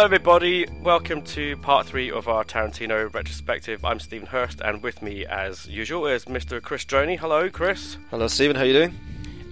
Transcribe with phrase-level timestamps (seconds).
[0.00, 0.66] Hello, everybody.
[0.80, 3.84] Welcome to part three of our Tarantino retrospective.
[3.84, 6.62] I'm Steven Hurst, and with me, as usual, is Mr.
[6.62, 7.18] Chris Droney.
[7.18, 7.98] Hello, Chris.
[8.10, 8.56] Hello, Steven.
[8.56, 8.98] How are you doing?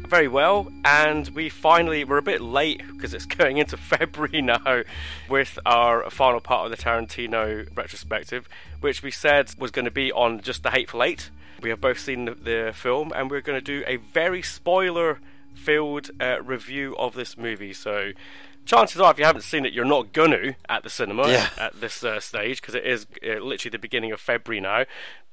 [0.08, 4.84] Very well, and we finally we're a bit late because it's going into February now
[5.28, 8.48] with our final part of the Tarantino retrospective,
[8.80, 11.28] which we said was going to be on just the Hateful Eight.
[11.60, 16.10] We have both seen the, the film, and we're going to do a very spoiler-filled
[16.18, 17.74] uh, review of this movie.
[17.74, 18.12] So
[18.68, 21.48] chances are, if you haven't seen it, you're not gonna at the cinema Yeah.
[21.58, 24.84] at this uh, stage because it is uh, literally the beginning of February now.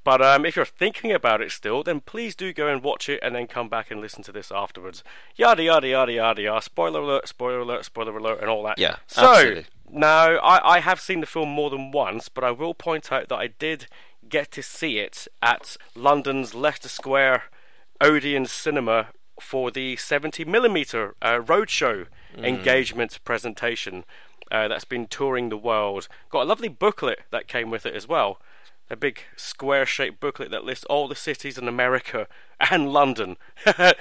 [0.03, 3.19] But um, if you're thinking about it still, then please do go and watch it
[3.23, 5.03] and then come back and listen to this afterwards.
[5.35, 6.61] Yada yada yada yada yada.
[6.61, 7.27] Spoiler alert!
[7.27, 7.85] Spoiler alert!
[7.85, 8.39] Spoiler alert!
[8.39, 8.77] And all that.
[8.77, 9.65] Yeah, So absolutely.
[9.91, 13.29] now I, I have seen the film more than once, but I will point out
[13.29, 13.87] that I did
[14.29, 17.43] get to see it at London's Leicester Square
[17.99, 19.07] Odeon Cinema
[19.39, 24.03] for the 70mm uh, roadshow engagement presentation
[24.51, 26.07] uh, that's been touring the world.
[26.29, 28.39] Got a lovely booklet that came with it as well.
[28.89, 32.27] A big square shaped booklet that lists all the cities in America
[32.71, 33.93] and London uh,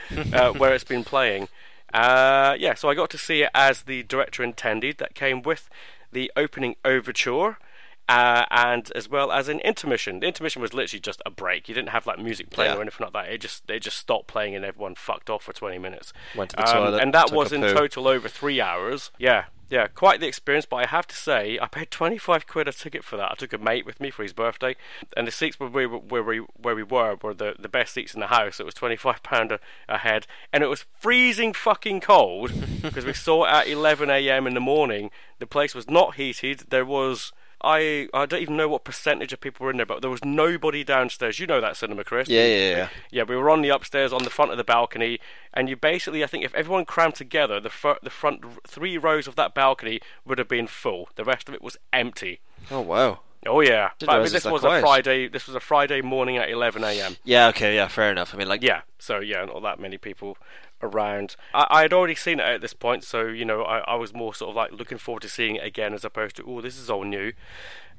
[0.53, 1.49] where it's been playing.
[1.93, 4.99] Uh, yeah, so I got to see it as the director intended.
[4.99, 5.69] That came with
[6.13, 7.59] the opening overture.
[8.07, 10.21] Uh, and as well as an intermission.
[10.21, 11.69] The intermission was literally just a break.
[11.71, 12.79] You didn't have like music playing Yeah.
[12.79, 13.33] or anything like that.
[13.33, 16.13] It just they just stopped playing and everyone fucked off for twenty minutes.
[16.37, 19.11] Went to the Um, toilet, and that was in total over three hours.
[19.19, 20.67] Yeah, yeah, quite the experience.
[20.67, 23.31] But I have to say, I paid twenty five quid a ticket for that.
[23.33, 24.77] I took a mate with me for his birthday,
[25.17, 27.95] and the seats where we were- where we where we were were the, the best
[27.95, 28.61] seats in the house.
[28.61, 33.07] It was twenty five pound a, a head, and it was freezing fucking cold because
[33.07, 34.47] we saw it at eleven a.m.
[34.47, 35.11] in the morning.
[35.39, 36.65] The place was not heated.
[36.69, 37.33] There was.
[37.65, 40.25] I, I don't even know what percentage of people were in there, but there was
[40.25, 41.39] nobody downstairs.
[41.39, 42.29] You know that cinema, Chris.
[42.29, 42.89] Yeah, yeah, yeah.
[43.11, 45.19] Yeah, we were on the upstairs on the front of the balcony,
[45.53, 48.99] and you basically, I think, if everyone crammed together, the fir- the front r- three
[48.99, 51.09] rows of that balcony would have been full.
[51.17, 52.41] The rest of it was empty.
[52.71, 53.21] Oh wow.
[53.47, 54.81] Oh yeah, but I mean, realise it was this was a.
[54.81, 55.29] Friday.
[55.29, 57.17] This was a Friday morning at 11 a.m.
[57.25, 57.49] Yeah.
[57.49, 57.75] Okay.
[57.75, 57.89] Yeah.
[57.89, 58.35] Fair enough.
[58.35, 60.39] I mean, like, Yeah, so yeah, not that many people
[60.83, 61.37] around.
[61.53, 64.15] I, I had already seen it at this point, so you know, I, I was
[64.15, 66.79] more sort of like looking forward to seeing it again as opposed to, oh, this
[66.79, 67.33] is all new.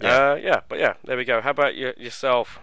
[0.01, 0.31] Yeah.
[0.31, 1.41] Uh, yeah, but yeah, there we go.
[1.41, 2.59] How about you, yourself?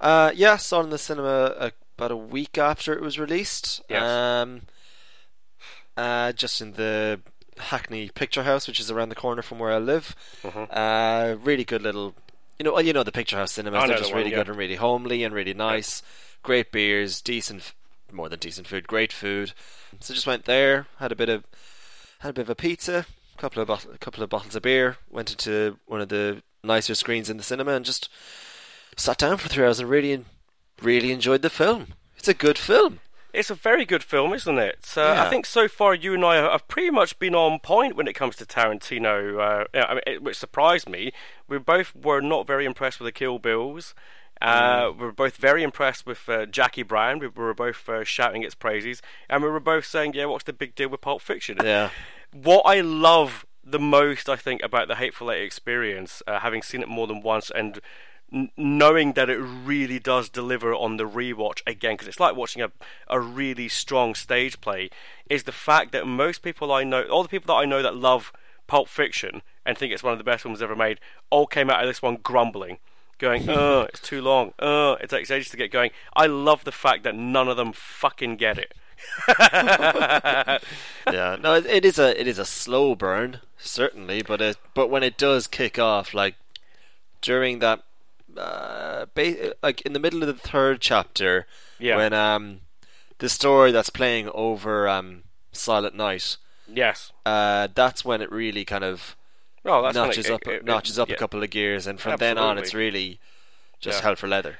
[0.00, 0.56] Uh, yeah.
[0.56, 3.82] Saw it in the cinema uh, about a week after it was released.
[3.88, 4.02] Yes.
[4.02, 4.62] Um.
[5.96, 7.20] Uh, just in the
[7.58, 10.16] Hackney Picture House, which is around the corner from where I live.
[10.44, 12.14] Uh, really good little.
[12.58, 13.84] You know, well, you know the Picture House cinemas.
[13.86, 14.38] They're the just one, really yeah.
[14.38, 16.02] good and really homely and really nice.
[16.42, 17.72] Great beers, decent,
[18.12, 19.52] more than decent food, great food.
[20.00, 21.44] So just went there, had a bit of,
[22.20, 23.06] had a bit of a pizza,
[23.36, 24.98] couple of bottle, a couple of bottles of beer.
[25.10, 28.08] Went into one of the nicer screens in the cinema and just
[28.96, 30.24] sat down for three hours and really,
[30.82, 31.88] really enjoyed the film.
[32.16, 33.00] It's a good film.
[33.32, 34.94] It's a very good film, isn't it?
[34.96, 38.08] Uh, I think so far you and I have pretty much been on point when
[38.08, 39.38] it comes to Tarantino,
[39.74, 41.12] uh, I mean, it, which surprised me.
[41.48, 43.94] We both were not very impressed with the Kill Bills.
[44.42, 47.18] Uh, We were both very impressed with uh, Jackie Brown.
[47.18, 50.52] We were both uh, shouting its praises, and we were both saying, "Yeah, what's the
[50.54, 51.90] big deal with Pulp Fiction?" Yeah.
[52.32, 56.80] what I love the most, I think, about the Hateful Eight experience, uh, having seen
[56.80, 57.80] it more than once and
[58.32, 62.62] n- knowing that it really does deliver on the rewatch again, because it's like watching
[62.62, 62.70] a,
[63.08, 64.90] a really strong stage play,
[65.28, 67.96] is the fact that most people I know, all the people that I know that
[67.96, 68.32] love
[68.66, 71.82] Pulp Fiction and think it's one of the best films ever made, all came out
[71.82, 72.78] of this one grumbling.
[73.18, 74.54] Going, uh, it's too long.
[74.58, 75.90] Uh, it takes ages to get going.
[76.16, 78.74] I love the fact that none of them fucking get it.
[79.38, 80.58] yeah,
[81.40, 85.02] no, it, it is a it is a slow burn certainly, but it but when
[85.02, 86.34] it does kick off, like
[87.22, 87.82] during that,
[88.36, 91.46] uh, ba- like in the middle of the third chapter,
[91.78, 91.96] Yeah.
[91.96, 92.60] when um
[93.18, 96.36] the story that's playing over um Silent Night,
[96.68, 97.12] Yes.
[97.26, 99.16] uh, that's when it really kind of
[99.64, 101.16] Oh, that's notches it- up it- it- notches up yeah.
[101.16, 103.18] a couple of gears, and from then on, it's really
[103.80, 104.02] just Yeah.
[104.04, 104.58] hell for leather.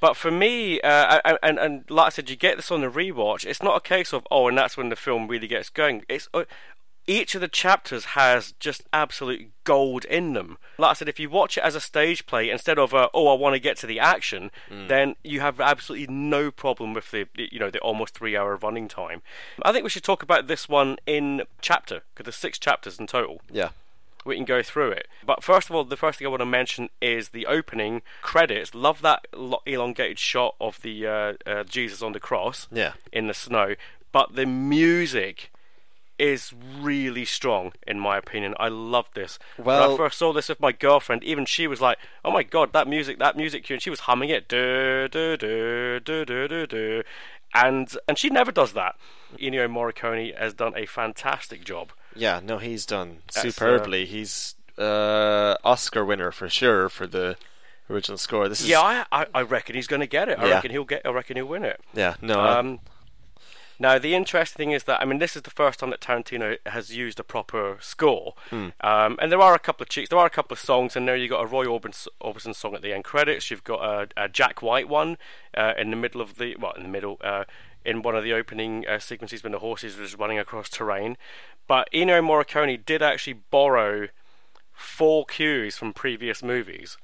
[0.00, 2.88] But for me, uh, and, and and like I said, you get this on the
[2.90, 3.44] rewatch.
[3.46, 6.04] It's not a case of oh, and that's when the film really gets going.
[6.08, 6.44] It's uh,
[7.06, 10.58] each of the chapters has just absolute gold in them.
[10.78, 13.28] Like I said, if you watch it as a stage play instead of uh, oh,
[13.28, 17.26] I want to get to the action, then you have absolutely no problem with the
[17.36, 19.22] you know the almost three hour running time.
[19.62, 23.06] I think we should talk about this one in chapter because there's six chapters in
[23.06, 23.70] total Yeah,
[24.24, 25.08] we can go through it.
[25.24, 28.74] But first of all, the first thing I want to mention is the opening credits.
[28.74, 29.26] Love that
[29.66, 33.74] elongated shot of the uh, uh, Jesus on the cross yeah, in the snow.
[34.12, 35.50] But the music
[36.18, 38.54] is really strong, in my opinion.
[38.58, 39.38] I love this.
[39.56, 42.72] when I first saw this with my girlfriend, even she was like, "Oh my god,
[42.72, 46.46] that music, that music cue!" And she was humming it, duh, duh, duh, duh, duh,
[46.46, 47.02] duh, duh.
[47.54, 48.96] and and she never does that.
[49.38, 54.04] Ennio Morricone has done a fantastic job Yeah, no, he's done That's, uh, superbly.
[54.04, 57.36] He's uh, Oscar winner for sure for the
[57.88, 58.48] original score.
[58.48, 60.38] This is Yeah, I, I, I reckon he's going to get it.
[60.38, 60.54] I Yeah.
[60.56, 61.02] reckon he'll get.
[61.06, 61.80] I reckon he'll win it.
[61.94, 62.80] yeah, no, I- Um,
[63.82, 66.56] now the interesting thing is that I mean this is the first time that Tarantino
[66.66, 68.68] has used a proper score, Hmm.
[68.80, 70.08] um, and there are a couple of cheats.
[70.10, 71.16] There are a couple of songs in there.
[71.16, 73.50] You have got a Roy Orbison, Orbison song at the end credits.
[73.50, 75.18] You've got a, a Jack White one
[75.56, 77.44] uh, in the middle of the well in the middle uh,
[77.84, 81.16] in one of the opening uh, sequences when the horses was running across terrain.
[81.66, 84.08] But Ennio Morricone did actually borrow
[84.72, 86.96] four cues from previous movies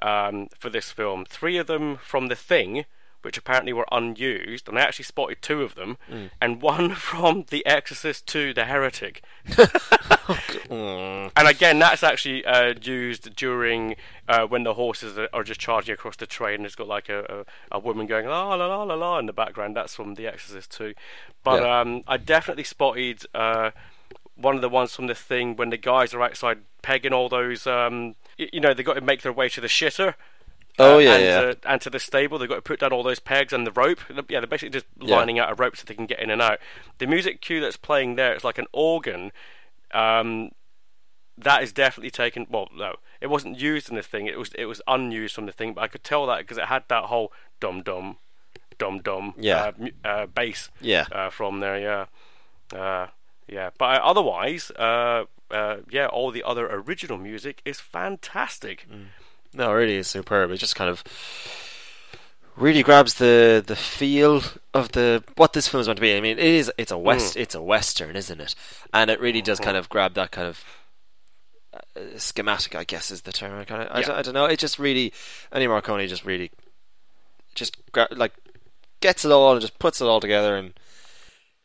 [0.00, 1.24] um, for this film.
[1.24, 2.84] Three of them from The Thing,
[3.22, 5.96] which apparently were unused, and I actually spotted two of them,
[6.40, 9.22] and one from The Exorcist II: The Heretic.
[10.68, 13.96] Mm, And again, that's actually uh, used during
[14.28, 16.56] uh, when the horses are, are just charging across the train.
[16.56, 19.26] And it's got like a, a, a woman going la la la la la in
[19.26, 19.76] the background.
[19.76, 20.94] That's from The Exorcist 2.
[21.44, 21.80] But Yeah.
[21.80, 23.70] um, I definitely spotted uh,
[24.36, 27.66] one of the ones from the thing when the guys are outside pegging all those.
[27.66, 30.14] Um, you know, they've got to make their way to the shitter.
[30.78, 31.40] Oh, uh, yeah, and, yeah.
[31.40, 33.72] Uh, and to the stable, they've got to put down all those pegs and the
[33.72, 34.00] rope.
[34.28, 35.16] Yeah, they're basically just Yeah.
[35.16, 36.58] lining out a rope so they can get in and out.
[36.98, 39.32] The music cue that's playing there, it's like an organ.
[39.92, 40.52] Um,
[41.36, 42.46] that is definitely taken.
[42.48, 44.26] Well, no, it wasn't used in the thing.
[44.26, 46.66] It was it was unused from the thing, but I could tell that because it
[46.66, 48.16] had that whole dum dum,
[48.78, 49.72] dum dum, Yeah.
[50.04, 51.78] uh, uh, bass yeah, uh, from there.
[51.78, 53.08] Yeah, uh,
[53.46, 53.70] yeah.
[53.78, 58.86] But uh, otherwise, uh, uh, yeah, all the other original music is fantastic.
[59.54, 60.50] No, really is superb.
[60.50, 61.04] It just kind of
[62.56, 64.42] really grabs the the feel
[64.74, 66.16] of the what this film is meant to be.
[66.16, 68.54] I mean, it is it's a west it's a western, isn't it?
[68.92, 70.64] And it really does kind of grab that kind of
[71.74, 73.58] uh, schematic, I guess, is the term.
[73.58, 74.06] I kind of I, Yeah.
[74.06, 74.44] don't, I don't know.
[74.46, 75.12] It just really
[75.52, 76.50] Ennio Morricone just really
[77.54, 78.32] just gra- like
[79.00, 80.72] gets it all and just puts it all together, and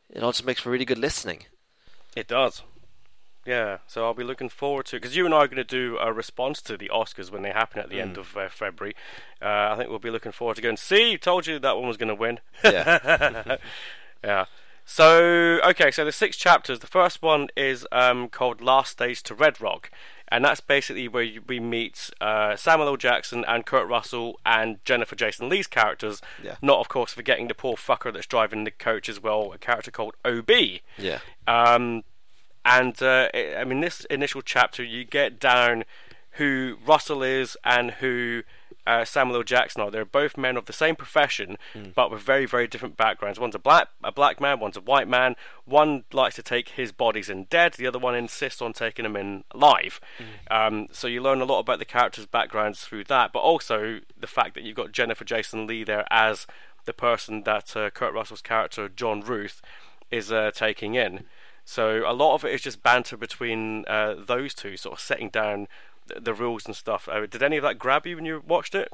[0.09, 1.43] it all just makes for really good listening.
[2.15, 2.63] It does.
[3.47, 5.97] Yeah, so I'll be looking forward to because you and I are going to do
[5.99, 8.93] a response to the Oscars when they happen at the end of uh, February.
[9.41, 10.75] Uh, I think we'll be looking forward to going.
[10.75, 12.41] See, told you that one was going to win.
[12.63, 13.57] Yeah,
[14.23, 14.45] yeah.
[14.83, 16.79] So okay, so the six chapters.
[16.79, 19.91] The first one is um, called "Last Stage to Red Rock,"
[20.29, 22.97] and that's basically where you, we meet uh, Samuel L.
[22.97, 26.21] Jackson and Kurt Russell and Jennifer Jason Lee's characters.
[26.43, 26.55] Yeah.
[26.61, 29.91] Not, of course, forgetting the poor fucker that's driving the coach as well, a character
[29.91, 30.49] called Ob.
[30.97, 32.03] yeah, Um,
[32.67, 35.85] and uh, I mean, this initial chapter, you get down
[36.31, 38.43] who Russell is and who
[38.85, 39.43] uh, Samuel L.
[39.43, 39.89] Jackson are.
[39.89, 41.57] They're both men of the same profession,
[41.95, 43.39] but with very, very different backgrounds.
[43.39, 44.59] One's a black, a black man.
[44.59, 45.35] One's a white man.
[45.63, 47.73] One likes to take his bodies in dead.
[47.73, 49.99] The other one insists on taking them in alive.
[50.51, 54.27] Um, so you learn a lot about the characters' backgrounds through that, but also the
[54.27, 56.47] fact that you've got Jennifer Jason Lee there as
[56.85, 59.61] the person that uh, Kurt Russell's character John Ruth
[60.11, 61.25] is uh, taking in.
[61.69, 65.29] So a lot of it is just banter between uh, those two, sort of setting
[65.29, 65.67] down
[66.07, 67.09] the, the rules and stuff.
[67.11, 68.89] Uh, did any of that grab you when you watched it?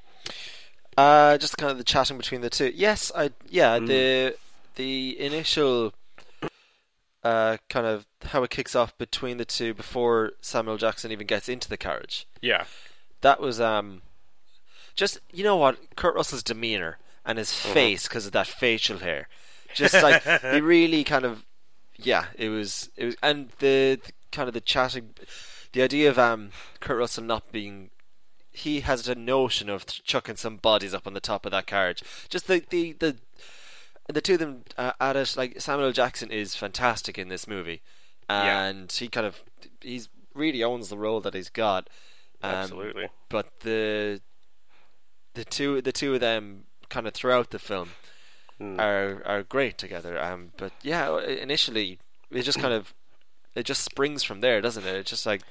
[0.97, 2.71] Uh, just kind of the chatting between the two.
[2.75, 4.35] Yes, I yeah the
[4.73, 5.93] the initial
[7.23, 11.47] uh kind of how it kicks off between the two before Samuel Jackson even gets
[11.47, 12.25] into the carriage.
[12.41, 12.65] Yeah,
[13.21, 14.01] That was um
[14.95, 19.29] just you know what Kurt Russell's demeanor and his face because of that facial hair,
[19.75, 21.45] just like he really kind of
[21.97, 25.11] yeah it was it was and the, the kind of the chatting
[25.73, 27.89] the idea of um Kurt Russell not being
[28.51, 32.03] he has a notion of chucking some bodies up on the top of that carriage.
[32.29, 33.15] Just the the the,
[34.07, 35.33] the two of them uh, at it.
[35.35, 37.81] Like Samuel Jackson is fantastic in this movie,
[38.29, 38.65] Yeah.
[38.65, 39.41] and he kind of
[39.81, 41.89] he's really owns the role that he's got.
[42.43, 43.07] Um, absolutely.
[43.29, 44.21] But the
[45.33, 47.89] the two the two of them kind of throughout the film
[48.61, 48.79] Mm.
[48.79, 50.21] are are great together.
[50.21, 51.99] Um, but yeah, initially
[52.31, 52.93] it just kind of
[53.55, 54.95] it just springs from there, doesn't it?
[54.95, 55.41] It's just like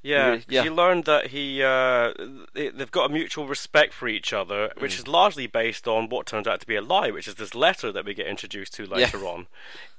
[0.00, 0.62] Yeah, Yeah.
[0.62, 2.12] you learned that he uh,
[2.54, 4.98] they- they've got a mutual respect for each other, which Mm.
[5.00, 7.90] is largely based on what turns out to be a lie, which is this letter
[7.90, 9.48] that we get introduced to later on,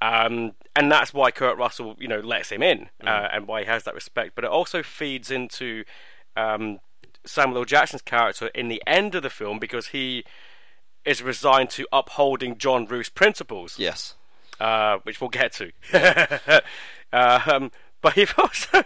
[0.02, 3.08] um, and that's why Kurt Russell, you know, lets him in, Mm.
[3.10, 4.36] uh, and why he has that respect.
[4.36, 5.84] But it also feeds into
[6.38, 6.80] um,
[7.26, 7.66] Samuel L.
[7.66, 10.24] Jackson's character in the end of the film because he
[11.06, 14.16] is resigned to upholding John Ruth's principles yes,
[14.60, 15.72] uh, which we'll get to.
[17.14, 18.84] um, but you've also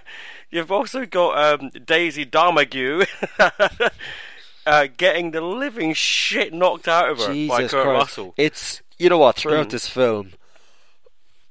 [0.51, 3.07] you've also got um, Daisy Domergue
[4.65, 7.87] uh, getting the living shit knocked out of her Jesus by Kurt Christ.
[7.87, 8.33] Russell.
[8.37, 9.71] It's you know what throughout Mm.
[9.71, 10.33] this film.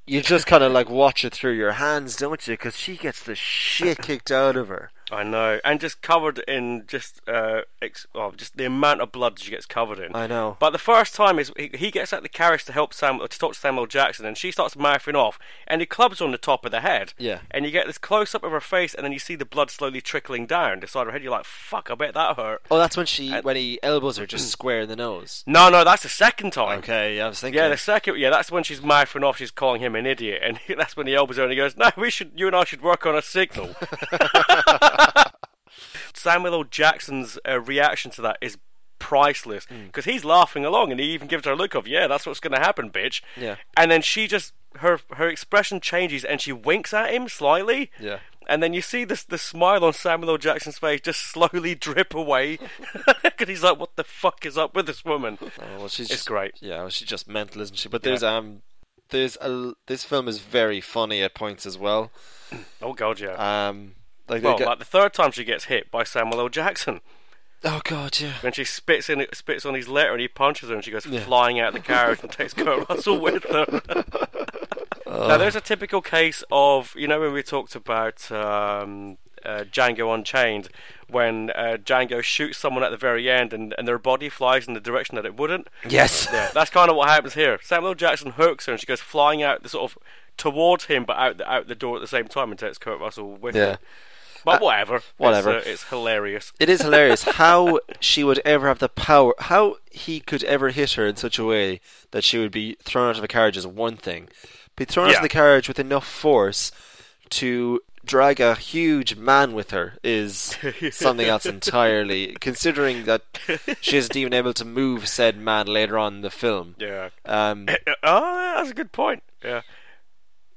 [0.06, 2.54] You just kind of like watch it through your hands, don't you?
[2.54, 4.90] Because she gets the shit kicked out of her.
[5.12, 9.38] I know, and just covered in just uh, ex- oh, just the amount of blood
[9.38, 10.16] she gets covered in.
[10.16, 10.56] I know.
[10.58, 13.28] But the first time is he, he gets out the carriage to help Sam to
[13.28, 16.38] talk to Samuel Jackson, and she starts mouthing off, and he clubs her on the
[16.38, 17.12] top of the head.
[17.18, 17.40] Yeah.
[17.50, 19.70] And you get this close up of her face, and then you see the blood
[19.70, 21.22] slowly trickling down the side of her head.
[21.22, 21.90] You're like, "Fuck!
[21.90, 24.80] I bet that hurt." Oh, that's when she And- when he elbows her just square
[24.82, 25.44] in the nose.
[25.46, 26.78] No, no, that's the second time.
[26.78, 27.58] Okay, yeah, I was thinking.
[27.60, 29.36] Yeah, the second, yeah, that's when she's mouthing off.
[29.36, 31.90] She's calling him an idiot, and that's when he elbows her, and he goes, "No,
[31.98, 33.74] we should, you and I should work on a signal."
[36.14, 36.64] Samuel L.
[36.64, 38.58] Jackson's uh, reaction to that is
[38.98, 39.86] priceless Hmm.
[39.86, 42.40] because he's laughing along, and he even gives her a look of, "Yeah, that's what's
[42.40, 43.56] going to happen, bitch." Yeah.
[43.76, 47.90] And then she just her her expression changes, and she winks at him slightly.
[48.00, 48.18] Yeah.
[48.48, 50.38] And then you see this the smile on Samuel L.
[50.38, 52.58] Jackson's face just slowly drip away,
[53.22, 56.16] because he's like, "What the fuck is up with this woman?" Oh, well, she's It's
[56.20, 56.54] just, great.
[56.60, 57.88] Yeah, well, she's just mental, isn't she?
[57.88, 58.62] But there's um,
[59.10, 62.10] there's a this film is very funny at points as well.
[62.80, 63.68] Oh god, yeah.
[63.68, 63.94] Um,
[64.32, 66.48] like Well, get, like the third time she gets hit by Samuel L.
[66.48, 67.00] Jackson
[67.64, 68.32] oh god, yeah.
[68.40, 71.06] when she spits in spits on his letter and he punches her and she goes
[71.06, 71.20] Yeah.
[71.20, 73.66] flying out of the carriage and takes Kurt Russell with her.
[75.06, 80.14] now there's a typical case of you know when we talked about um, uh, Django
[80.14, 80.68] Unchained
[81.08, 84.72] when uh, Django shoots someone at the very end and, and their body flies in
[84.74, 85.68] the direction that it wouldn't.
[85.86, 86.26] Yes.
[86.32, 87.58] Yeah, that's kind of what happens here.
[87.62, 89.98] Samuel Jackson hooks her and she goes flying out the sort of
[90.38, 92.98] towards him but out the, out the door at the same time and takes Kurt
[93.00, 93.62] Russell with Yeah.
[93.72, 93.78] her.
[94.44, 95.58] But whatever, whatever.
[95.58, 96.52] It's, uh, it's hilarious.
[96.58, 100.92] It is hilarious how she would ever have the power, how he could ever hit
[100.92, 101.80] her in such a way
[102.10, 104.28] that she would be thrown out of a carriage is one thing.
[104.76, 106.72] Be thrown out of the carriage with enough force
[107.30, 110.56] to drag a huge man with her is
[110.90, 112.36] something else entirely.
[112.40, 113.22] Considering that
[113.80, 116.74] she isn't even able to move said man later on in the film.
[116.78, 117.10] Yeah.
[117.24, 117.68] Um,
[118.02, 119.22] Oh, that's a good point.
[119.44, 119.62] Yeah.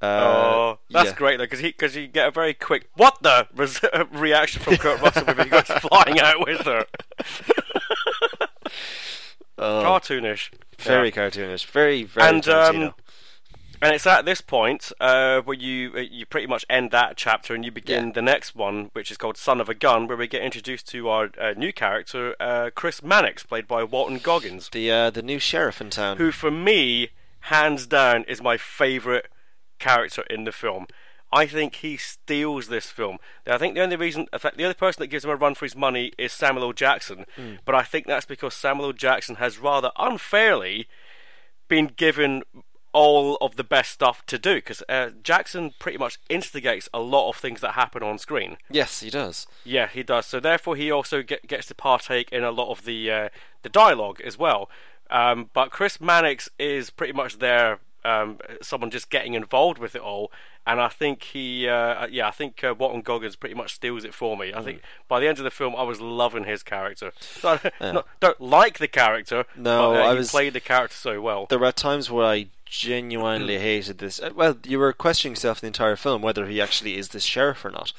[0.06, 1.16] Uh, oh, that's yeah.
[1.16, 3.82] great though, because he because you get a very quick "what the" res-
[4.12, 6.86] reaction from Kurt Russell when he goes flying out with her.
[9.58, 10.50] Oh, Cartoonish.
[10.78, 11.14] very Yeah.
[11.16, 12.94] cartoonish, very very And um,
[13.82, 17.56] and it's at this point uh, where you uh, you pretty much end that chapter
[17.56, 18.12] and you begin Yeah.
[18.16, 21.08] the next one, which is called "Son of a Gun," where we get introduced to
[21.08, 24.68] our uh, new character, uh, Chris Mannix, played by Walton Goggins.
[24.74, 26.18] the uh, the new sheriff in town.
[26.18, 29.26] who for me, hands down, is my favourite
[29.80, 30.88] character in the film.
[31.32, 33.18] I think he steals this film.
[33.46, 35.56] I think the only reason, in fact, the only person that gives him a run
[35.56, 36.74] for his money is Samuel L.
[36.74, 37.26] Jackson.
[37.66, 38.94] But I think that's because Samuel L.
[38.94, 40.88] Jackson has rather unfairly
[41.68, 42.44] been given
[42.94, 47.28] all of the best stuff to do because uh, Jackson pretty much instigates a lot
[47.28, 48.56] of things that happen on screen.
[48.70, 49.48] yes, he does.
[49.66, 50.26] Yeah, he does.
[50.28, 53.30] So therefore, he also get, gets to partake in a lot of the uh,
[53.64, 54.70] the dialogue as well.
[55.10, 60.02] Um, but Chris Mannix is pretty much there, um, someone just getting involved with it
[60.02, 60.32] all.
[60.68, 64.16] And I think he, uh, yeah, I think uh, Walton Goggins pretty much steals it
[64.16, 64.52] for me.
[64.52, 67.12] I think by the end of the film, I was loving his character.
[67.22, 69.46] So I not, don't like the character.
[69.56, 71.46] No, but, uh, I he was- played the character so well.
[71.50, 74.20] There were times where I genuinely hated this.
[74.20, 77.64] uh, Well, you were questioning yourself the entire film whether he actually is this sheriff
[77.64, 77.94] or not.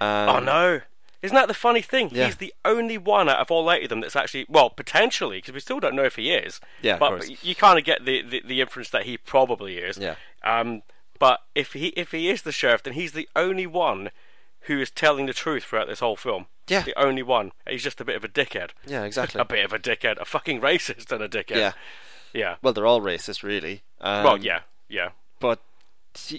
[0.00, 0.80] Um, Oh no!
[1.20, 2.10] Isn't that the funny thing?
[2.12, 2.26] Yeah.
[2.26, 5.54] He's the only one out of all eight of them that's actually, well, potentially, because
[5.54, 6.60] we still don't know if he is.
[6.80, 9.98] Yeah, but but you kind of get the, the the inference that he probably is.
[9.98, 10.14] Yeah.
[10.44, 10.82] Um,
[11.18, 14.10] but if he if he is the sheriff, then he's the only one
[14.62, 16.46] who is telling the truth throughout this whole film.
[16.68, 16.82] Yeah.
[16.82, 17.52] The only one.
[17.68, 18.70] He's just a bit of a dickhead.
[18.86, 19.40] Yeah, exactly.
[19.40, 20.20] A bit of a dickhead.
[20.20, 21.56] A fucking racist and a dickhead.
[21.56, 21.72] Yeah.
[22.34, 22.56] Yeah.
[22.60, 23.82] Well, they're all racist, really.
[24.00, 24.60] Um, well, yeah.
[24.88, 25.10] Yeah.
[25.40, 25.60] But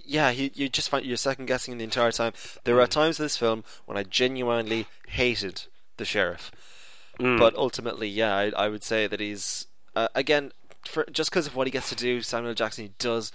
[0.06, 2.34] yeah, you you just find you're second guessing the entire time.
[2.64, 2.82] There Hmm.
[2.82, 5.64] are times in this film when I genuinely hated
[5.98, 6.52] the sheriff,
[7.20, 7.38] Mm.
[7.40, 10.52] but ultimately, yeah, I, I would say that he's uh, again
[10.86, 12.22] for just because of what he gets to do.
[12.22, 13.32] Samuel Jackson he does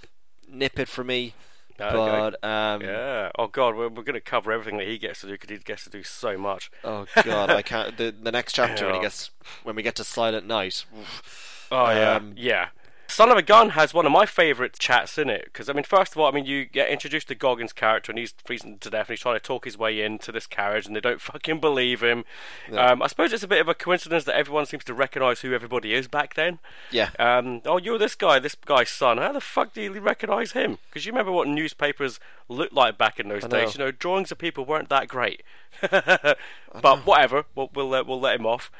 [0.49, 1.35] nip it for me,
[1.81, 1.93] Okay.
[1.95, 3.31] but um, Yeah.
[3.39, 5.59] Oh God, we're, we're going to cover everything that he gets to do because he
[5.59, 6.71] gets to do so much.
[6.83, 7.97] Oh god, I can't.
[7.97, 9.31] The the next chapter when he gets
[9.65, 10.85] when we get to Silent Night.
[10.99, 11.67] oof.
[11.73, 12.69] Oh yeah, Um, yeah.
[13.14, 15.85] Son of a Gun has one of my favourite chats in it because I mean,
[15.85, 18.90] first of all, I mean, you get introduced to Goggins' character and he's freezing to
[18.90, 21.61] death and he's trying to talk his way into this carriage and they don't fucking
[21.61, 22.25] believe him.
[22.68, 22.90] Yeah.
[22.90, 25.54] Um, I suppose it's a bit of a coincidence that everyone seems to recognise who
[25.54, 26.59] everybody is back then.
[26.90, 29.18] Yeah, Um, oh, you're this guy, this guy's son.
[29.18, 30.78] How the fuck do you recognise him?
[30.88, 32.18] Because you remember what newspapers
[32.49, 33.76] looked like back in those days.
[33.76, 35.44] You know, drawings of people weren't that great.
[35.80, 38.73] but whatever, we'll we'll, uh, we'll let him off.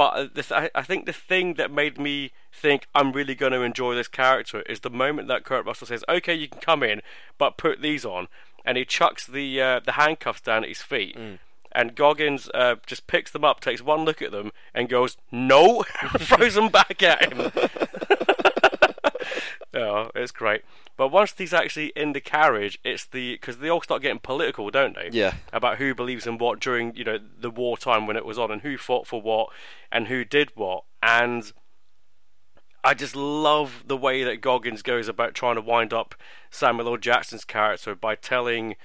[0.00, 3.34] But uh, the th- I- I think the thing that made me think I'm really
[3.34, 6.60] going to enjoy this character is the moment that Kurt Russell says, "Okay, you can
[6.62, 7.02] come in,
[7.36, 8.28] but put these on,"
[8.64, 11.18] and he chucks the uh, the handcuffs down at his feet.
[11.72, 15.82] And Goggins uh, just picks them up, takes one look at them, and goes, "No,"
[16.18, 17.52] throws them back at him.
[19.72, 20.62] Yeah, it's great.
[20.96, 24.70] But once he's actually in the carriage, it's the because they all start getting political,
[24.70, 25.10] don't they?
[25.12, 25.34] Yeah.
[25.52, 28.62] About who believes in what during you know the wartime when it was on, and
[28.62, 29.48] who fought for what,
[29.92, 31.52] and who did what, and
[32.82, 36.14] I just love the way that Goggins goes about trying to wind up
[36.50, 36.96] Samuel L.
[36.96, 38.76] Jackson's character by telling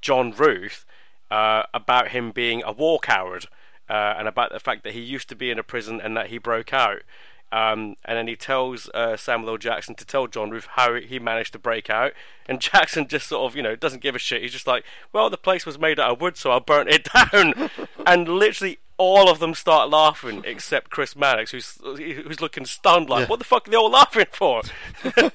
[0.00, 0.86] John Ruth
[1.30, 3.46] uh, about him being a war coward
[3.88, 6.28] uh, and about the fact that he used to be in a prison and that
[6.28, 7.02] he broke out.
[7.52, 9.58] Um, and then he tells uh, Samuel L.
[9.58, 12.12] Jackson to tell John Ruth how he managed to break out.
[12.48, 14.40] And Jackson just sort of, you know, doesn't give a shit.
[14.42, 17.06] He's just like, well, the place was made out of wood, so I burnt it
[17.32, 17.70] down.
[18.06, 23.22] and literally all of them start laughing except Chris Mannix, who's who's looking stunned, like,
[23.22, 23.26] Yeah.
[23.28, 24.62] what the fuck are they all laughing for?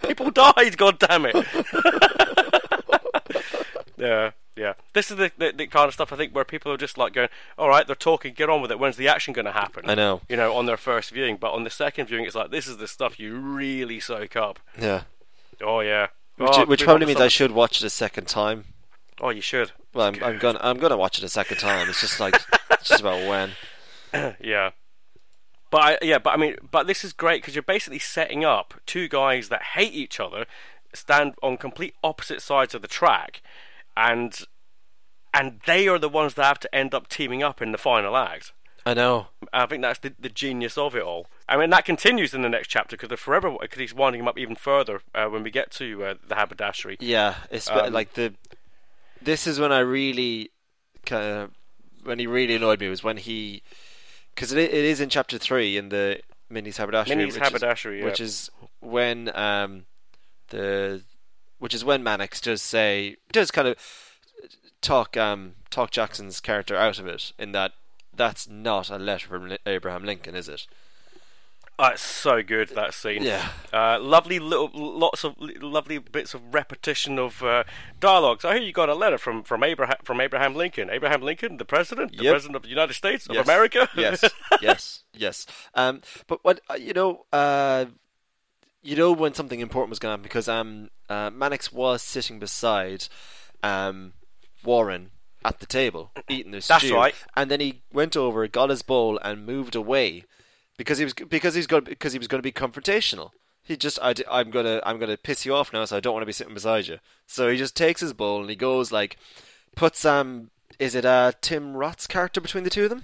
[0.08, 1.36] People died, god damn it.
[3.98, 4.74] Yeah, yeah.
[4.94, 7.14] This is the, the the kind of stuff I think where people are just like
[7.14, 8.80] going, all right, they're talking, get on with it.
[8.80, 9.90] When's the action going to happen?
[9.90, 10.22] I know.
[10.30, 12.78] You know, on their first viewing, but on the second viewing, it's like this is
[12.78, 14.60] the stuff you really soak up.
[14.80, 15.04] Yeah.
[15.62, 16.08] Oh yeah.
[16.38, 18.66] Which, oh, which probably means I should watch it a second time.
[19.20, 19.72] Oh, you should.
[19.94, 21.90] Well, I'm, I'm gonna I'm gonna watch it a second time.
[21.90, 22.36] It's just like
[22.72, 23.52] it's just about when.
[24.40, 24.72] Yeah.
[25.70, 28.76] But I, yeah, but I mean, but this is great because you're basically setting up
[28.86, 30.46] two guys that hate each other,
[30.94, 33.42] stand on complete opposite sides of the track,
[33.98, 34.46] and
[35.34, 38.16] and they are the ones that have to end up teaming up in the final
[38.16, 38.54] act.
[38.86, 39.28] I know.
[39.52, 41.28] I think that's the, the genius of it all.
[41.50, 44.28] I mean, that continues in the next chapter because they're forever because he's winding him
[44.30, 46.96] up even further uh, when we get to uh, the haberdashery.
[47.02, 48.34] Yeah, it's Um, like the.
[49.22, 50.52] This is when I really
[51.06, 51.52] kind of
[52.04, 53.64] when he really annoyed me was when he
[54.34, 57.16] because it, it is in chapter three in the Minnie's haberdashery.
[57.18, 58.06] Minnie's which haberdashery, is, yeah.
[58.06, 58.50] which is
[58.80, 59.86] when um
[60.50, 61.04] the
[61.60, 63.78] which is when Mannix does say does kind of
[64.82, 67.74] talk um talk Jackson's character out of it in that
[68.16, 70.66] that's not a letter from Abraham Lincoln, is it?
[71.80, 73.22] Oh, it's so good that scene.
[73.22, 73.50] Yeah.
[73.72, 77.66] Uh, lovely little, lots of lovely bits of repetition of uh,
[78.00, 78.42] dialogue.
[78.42, 80.90] So here you got a letter from from Abraham from Abraham Lincoln.
[80.90, 82.34] Abraham Lincoln, the president, the Yep.
[82.34, 83.46] president of the United States of Yes.
[83.46, 83.88] America.
[83.96, 84.24] yes,
[84.62, 85.46] yes, yes.
[85.76, 87.86] Um, but what uh, you know, uh,
[88.88, 92.40] you know when something important was going to happen because um, uh, Mannix was sitting
[92.40, 93.10] beside
[93.62, 94.14] um,
[94.64, 95.12] Warren
[95.44, 97.14] at the table eating their That's stew, right.
[97.36, 100.24] and then he went over, got his bowl, and moved away
[100.78, 103.32] because he was because he's going because he was going to be confrontational.
[103.62, 106.22] He just I, am gonna I'm gonna piss you off now, so I don't want
[106.22, 107.00] to be sitting beside you.
[107.26, 109.18] So he just takes his bowl and he goes like,
[109.76, 110.50] puts um.
[110.80, 113.04] Is it uh, Tim Roth's character between the two of them?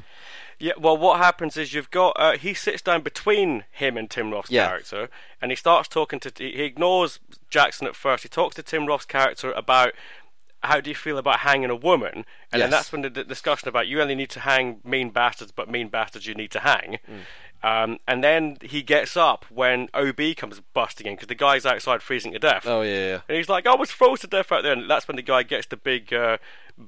[0.64, 4.32] Yeah, well, what happens is you've got uh, he sits down between him and Tim
[4.32, 4.68] Roth's Yeah.
[4.68, 5.10] character,
[5.42, 6.32] and he starts talking to.
[6.38, 8.24] He ignores Jackson at first.
[8.24, 9.92] He talks to Tim Roth's character about
[10.64, 13.68] how do you feel about hanging a woman, and then that's when the d- discussion
[13.68, 17.00] about you only need to hang mean bastards, but mean bastards you need to hang.
[17.64, 22.02] Um, and then he gets up when OB comes busting in because the guy's outside
[22.02, 22.66] freezing to death.
[22.68, 23.20] Oh yeah, yeah.
[23.30, 24.74] And he's like, I was froze to death out there.
[24.74, 26.40] And that's when the guy gets the big uh,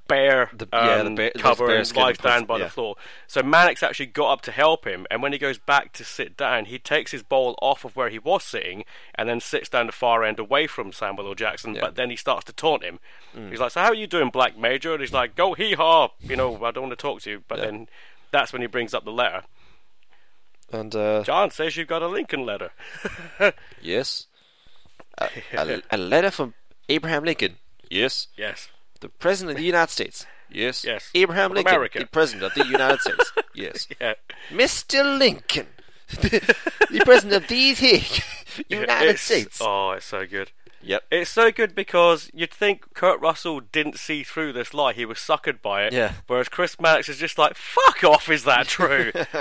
[0.08, 2.66] bear, The- yeah, the um, bear- cover bear and lies down by yeah.
[2.66, 2.96] the floor.
[3.26, 5.08] So Mannix actually got up to help him.
[5.10, 8.10] And when he goes back to sit down, he takes his bowl off of where
[8.10, 8.84] he was sitting
[9.16, 11.36] and then sits down the far end away from Samuel L.
[11.36, 11.76] Jackson.
[11.76, 11.82] Yeah.
[11.82, 13.00] But then he starts to taunt him.
[13.34, 13.50] Mm.
[13.50, 14.92] He's like, So how are you doing, Black Major?
[14.92, 16.10] And he's like, Go hee haw.
[16.22, 17.44] You know, I don't want to talk to you.
[17.48, 17.88] But then
[18.32, 19.44] that's when he brings up the letter.
[20.72, 22.72] And uh, John says you've got a Lincoln letter.
[23.82, 24.28] yes,
[25.18, 26.54] a, a, a letter from
[26.90, 27.58] Abraham Lincoln.
[27.90, 28.70] Yes, yes.
[29.00, 30.26] the president of the United States.
[30.50, 31.10] Yes, Yes.
[31.16, 32.00] Abraham Of Lincoln, America.
[32.00, 33.32] the president of the United States.
[33.56, 34.14] Yes, Yeah.
[34.52, 35.18] Mr.
[35.18, 35.68] Lincoln,
[36.10, 38.02] the president of these here
[38.68, 39.60] United It's- States.
[39.62, 40.52] Oh, it's so good.
[40.86, 41.04] Yep.
[41.12, 45.18] It's so good because you'd think Kurt Russell didn't see through this lie; he was
[45.18, 45.94] suckered by it.
[45.94, 46.14] Yeah.
[46.28, 49.12] Whereas Chris Mannix is just like, "Fuck off!" Is that true?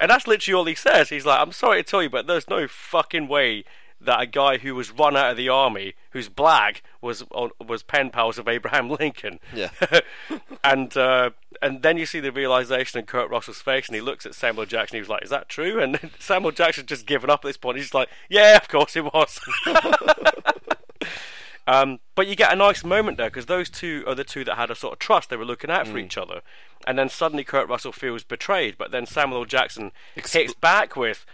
[0.00, 1.08] and that's literally all he says.
[1.08, 3.64] He's like, "I'm sorry to tell you, but there's no fucking way
[4.00, 7.82] that a guy who was run out of the army, who's black, was on, was
[7.82, 9.70] pen pals of Abraham Lincoln." Yeah.
[10.64, 14.24] and uh, and then you see the realization in Kurt Russell's face, and he looks
[14.24, 14.96] at Samuel Jackson.
[14.96, 17.78] He was like, "Is that true?" And Samuel Jackson's just given up at this point.
[17.78, 19.40] He's like, "Yeah, of course it was."
[21.66, 24.56] Um, but you get a nice moment there because those two are the two that
[24.56, 25.30] had a sort of trust.
[25.30, 26.40] They were looking out for each other,
[26.86, 28.76] and then suddenly Kurt Russell feels betrayed.
[28.76, 29.44] But then Samuel L.
[29.44, 31.24] Jackson Expl- hits back with,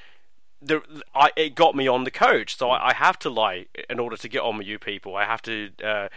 [0.61, 0.83] the,
[1.14, 4.18] I, "It got me on the coach, so I, I have to lie in order
[4.18, 5.16] to get on with you people.
[5.16, 6.09] I have to." Uh,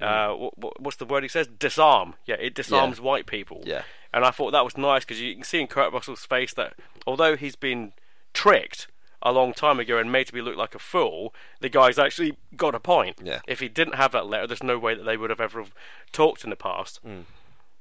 [0.00, 1.46] uh, wh- what's the word he says?
[1.46, 2.14] Disarm.
[2.26, 3.62] Yeah, it disarms white people.
[3.64, 3.82] Yeah.
[4.12, 6.74] And I thought that was nice because you can see in Kurt Russell's face that
[7.06, 7.92] although he's been
[8.32, 8.88] tricked
[9.24, 12.36] a long time ago and made to be look like a fool, the guy's actually
[12.56, 13.20] got a point.
[13.24, 13.40] Yeah.
[13.46, 15.64] If he didn't have that letter, there's no way that they would have ever
[16.12, 17.00] talked in the past.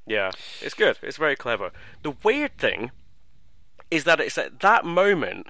[0.06, 0.98] Yeah, it's good.
[1.02, 1.72] It's very clever.
[2.02, 2.92] The weird thing
[3.92, 5.48] is that it's at that moment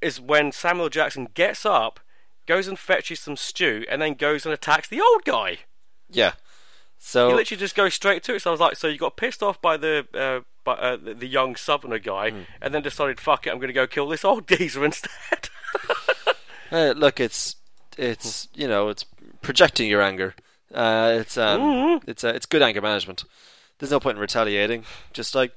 [0.00, 2.00] is when Samuel Jackson gets up,
[2.46, 5.60] goes and fetches some stew, and then goes and attacks the old guy.
[6.10, 6.32] Yeah.
[6.98, 8.42] So He literally just goes straight to it.
[8.42, 11.14] So I was like, so you got pissed off by the uh, by uh, the,
[11.14, 12.40] the young southerner guy, Hmm.
[12.60, 15.10] and then decided, fuck it, I'm going to go kill this old geezer instead.
[16.72, 17.54] Uh, look, it's
[17.96, 19.04] it's you know it's
[19.42, 20.34] projecting your anger.
[20.74, 22.10] Uh, it's um Mm-hmm.
[22.10, 23.22] it's uh, it's good anger management.
[23.78, 24.84] There's no point in retaliating.
[25.12, 25.52] Just like,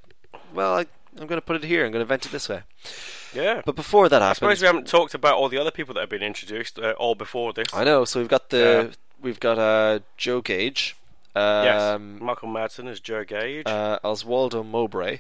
[0.53, 0.81] well, I,
[1.19, 1.85] I'm going to put it here.
[1.85, 2.61] I'm going to vent it this way.
[3.33, 3.61] yeah.
[3.65, 6.01] But before that I suppose happens, we haven't talked about all the other people that
[6.01, 7.73] have been introduced uh, all before this.
[7.73, 8.05] I know.
[8.05, 10.95] So we've got the we've got uh, Joe Gage,
[11.37, 13.65] yes, um, Michael Madsen as Joe Gage.
[13.65, 15.19] uh, Oswaldo Mowbray,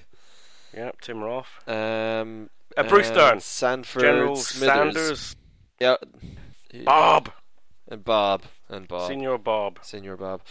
[0.73, 1.67] Yep, Tim Roth.
[1.67, 3.39] um, Uh, Bruce Dern.
[3.39, 4.93] Sanford General Smithers.
[4.95, 5.35] Sanders.
[5.79, 5.95] yeah,
[6.83, 7.31] Bob.
[7.87, 9.09] and Bob and Bob.
[9.09, 9.79] Señor Bob.
[9.81, 10.41] Señor Bob.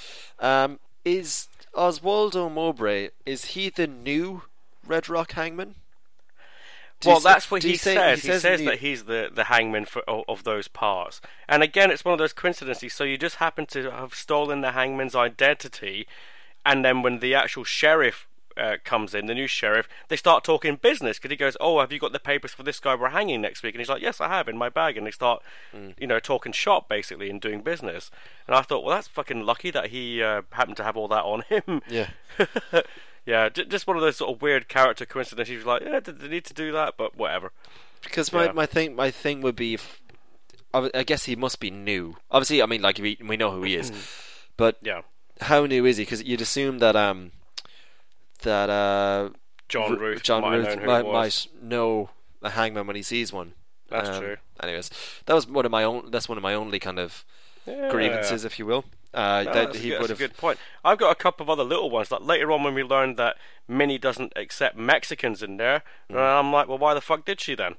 [0.40, 3.10] Um, is Oswaldo Mowbray?
[3.24, 4.42] Is he the new
[4.86, 5.74] Red Rock Hangman?
[7.04, 8.22] Well, that's what he, say- says.
[8.22, 11.20] He says, that he's the, the hangman for, of, of those parts.
[11.48, 12.94] And again, it's one of those coincidences.
[12.94, 16.06] So you just happen to have stolen the hangman's identity,
[16.64, 20.76] and then when the actual sheriff uh, comes in, the new sheriff, they start talking
[20.76, 23.42] business because he goes, "Oh, have you got the papers for this guy we're hanging
[23.42, 25.42] next week?" And he's like, "Yes, I have in my bag." And they start,
[25.74, 25.92] Mm.
[25.98, 28.10] you know, talking shop basically and doing business.
[28.46, 31.24] And I thought, well, that's fucking lucky that he uh, happened to have all that
[31.24, 31.82] on him.
[31.88, 32.08] Yeah.
[33.26, 35.56] yeah, j- just one of those sort of weird character coincidences.
[35.58, 37.52] Was like, "Yeah, did they need to do that?" But whatever.
[38.02, 38.52] Because my, Yeah.
[38.52, 40.00] my thing my thing would be if
[40.72, 42.16] I I guess he must be new.
[42.30, 43.92] Obviously, I mean, like we we know who he is,
[44.56, 45.02] but Yeah.
[45.40, 46.02] how new is he?
[46.04, 47.32] Because you'd assume that um
[48.42, 49.30] that uh
[49.68, 52.10] John Ru- Ruth John might Ruth might, might know
[52.42, 53.54] a hangman when he sees one.
[53.88, 54.36] That's Um, true.
[54.62, 54.90] Anyways,
[55.26, 56.10] that was one of my own.
[56.10, 57.24] That's one of my only kind of
[57.66, 57.88] Yeah.
[57.90, 58.84] grievances, if you will.
[59.16, 60.30] Uh, No, that that's, he a, good, would that's a have.
[60.32, 60.58] good point.
[60.84, 62.10] I've got a couple of other little ones.
[62.10, 66.52] Like later on, when we learned that Minnie doesn't accept Mexicans in there, and I'm
[66.52, 67.76] like, well, why the fuck did she then?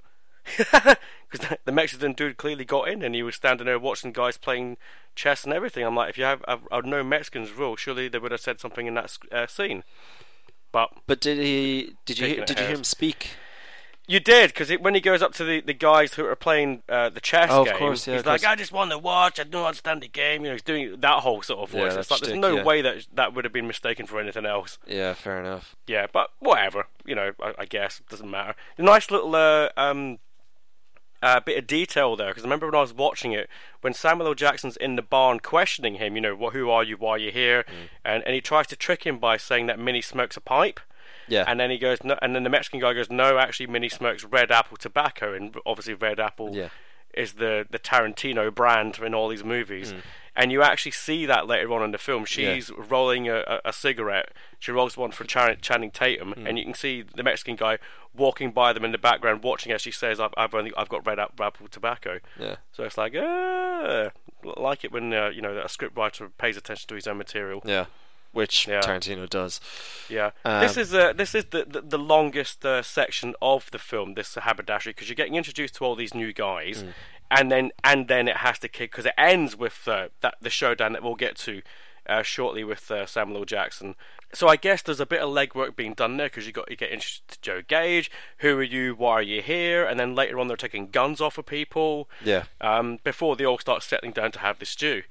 [1.30, 4.78] Because the Mexican dude clearly got in, and he was standing there watching guys playing
[5.14, 5.84] chess and everything.
[5.84, 8.88] I'm like, if you have, have no Mexicans rule, surely they would have said something
[8.88, 9.84] in that uh, scene.
[10.72, 11.96] But But did he?
[12.06, 12.28] Did you?
[12.28, 13.32] Hear, did you hear him speak?
[14.10, 17.10] You did, because when he goes up to the, the guys who are playing uh,
[17.10, 18.46] the chess Oh, game, course, yeah, he's like.
[18.46, 19.38] "I just want to watch.
[19.38, 21.94] I don't understand the game." You know, he's doing that whole sort of Yeah, voice.
[21.94, 22.64] that it's like there's no yeah.
[22.64, 24.78] way that that would have been mistaken for anything else.
[24.88, 25.76] Yeah, fair enough.
[25.88, 26.88] Yeah, but whatever.
[27.06, 28.56] You know, I, I guess it doesn't matter.
[28.78, 30.20] Nice little uh, um,
[31.22, 33.50] uh, bit of detail there because I remember when I was watching it
[33.82, 34.36] when Samuel L.
[34.36, 36.16] Jackson's in the barn questioning him.
[36.16, 36.96] You know, what, who are you?
[36.96, 37.64] Why are you here?
[37.68, 37.74] Mm.
[38.06, 40.80] And and he tries to trick him by saying that Minnie smokes a pipe.
[41.28, 41.44] Yeah.
[41.48, 44.24] And then he goes, no, and then the Mexican guy goes, no, actually, Minnie smokes
[44.24, 46.70] Red Apple tobacco, and obviously Red Apple Yeah.
[47.14, 49.92] is the the Tarantino brand in all these movies.
[49.92, 50.00] Hmm.
[50.40, 52.24] And you actually see that later on in the film.
[52.24, 54.34] She's rolling a, a, a cigarette.
[54.60, 56.46] She rolls one for Chan- Channing Tatum, Hmm.
[56.48, 57.80] and you can see the Mexican guy
[58.14, 61.06] walking by them in the background, watching as she says, "I've I've, only, I've got
[61.08, 62.58] Red Apple, Apple tobacco." Yeah.
[62.72, 64.10] So it's like, ah,
[64.44, 67.62] like it when uh, you know a scriptwriter pays attention to his own material.
[67.66, 67.86] Yeah.
[68.38, 68.82] Which Yeah.
[68.82, 69.60] Tarantino does.
[70.10, 73.80] Yeah, Um, this is uh, this is the the, the longest uh, section of the
[73.80, 74.14] film.
[74.14, 76.90] This haberdashery because you're getting introduced to all these new guys, Hmm.
[77.32, 80.50] and then and then it has to kick because it ends with uh, that the
[80.52, 81.62] showdown that we'll get to
[82.08, 83.46] uh, shortly with uh, Samuel L.
[83.46, 83.96] Jackson.
[84.34, 86.78] So I guess there's a bit of legwork being done there because you got you
[86.78, 88.12] get introduced to Joe Gage.
[88.40, 88.94] Who are you?
[88.94, 89.84] Why are you here?
[89.86, 92.08] And then later on they're taking guns off of people.
[92.24, 92.44] Yeah.
[92.62, 95.04] Um, before they all start settling down to have the stew.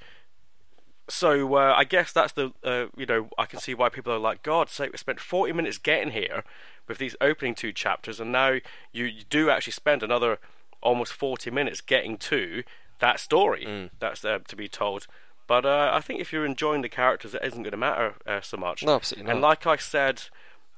[1.09, 4.19] So uh, I guess that's the uh, you know I can see why people are
[4.19, 4.69] like God.
[4.71, 6.42] So we spent forty minutes getting here
[6.88, 8.59] with these opening two chapters, and now
[8.92, 10.38] you, you do actually spend another
[10.83, 12.62] almost forty minutes getting to
[12.99, 15.07] that story that's uh, to be told.
[15.47, 18.40] But uh, I think if you're enjoying the characters, it isn't going to matter uh,
[18.40, 18.83] so much.
[18.83, 19.33] No, absolutely not.
[19.33, 20.23] And like I said,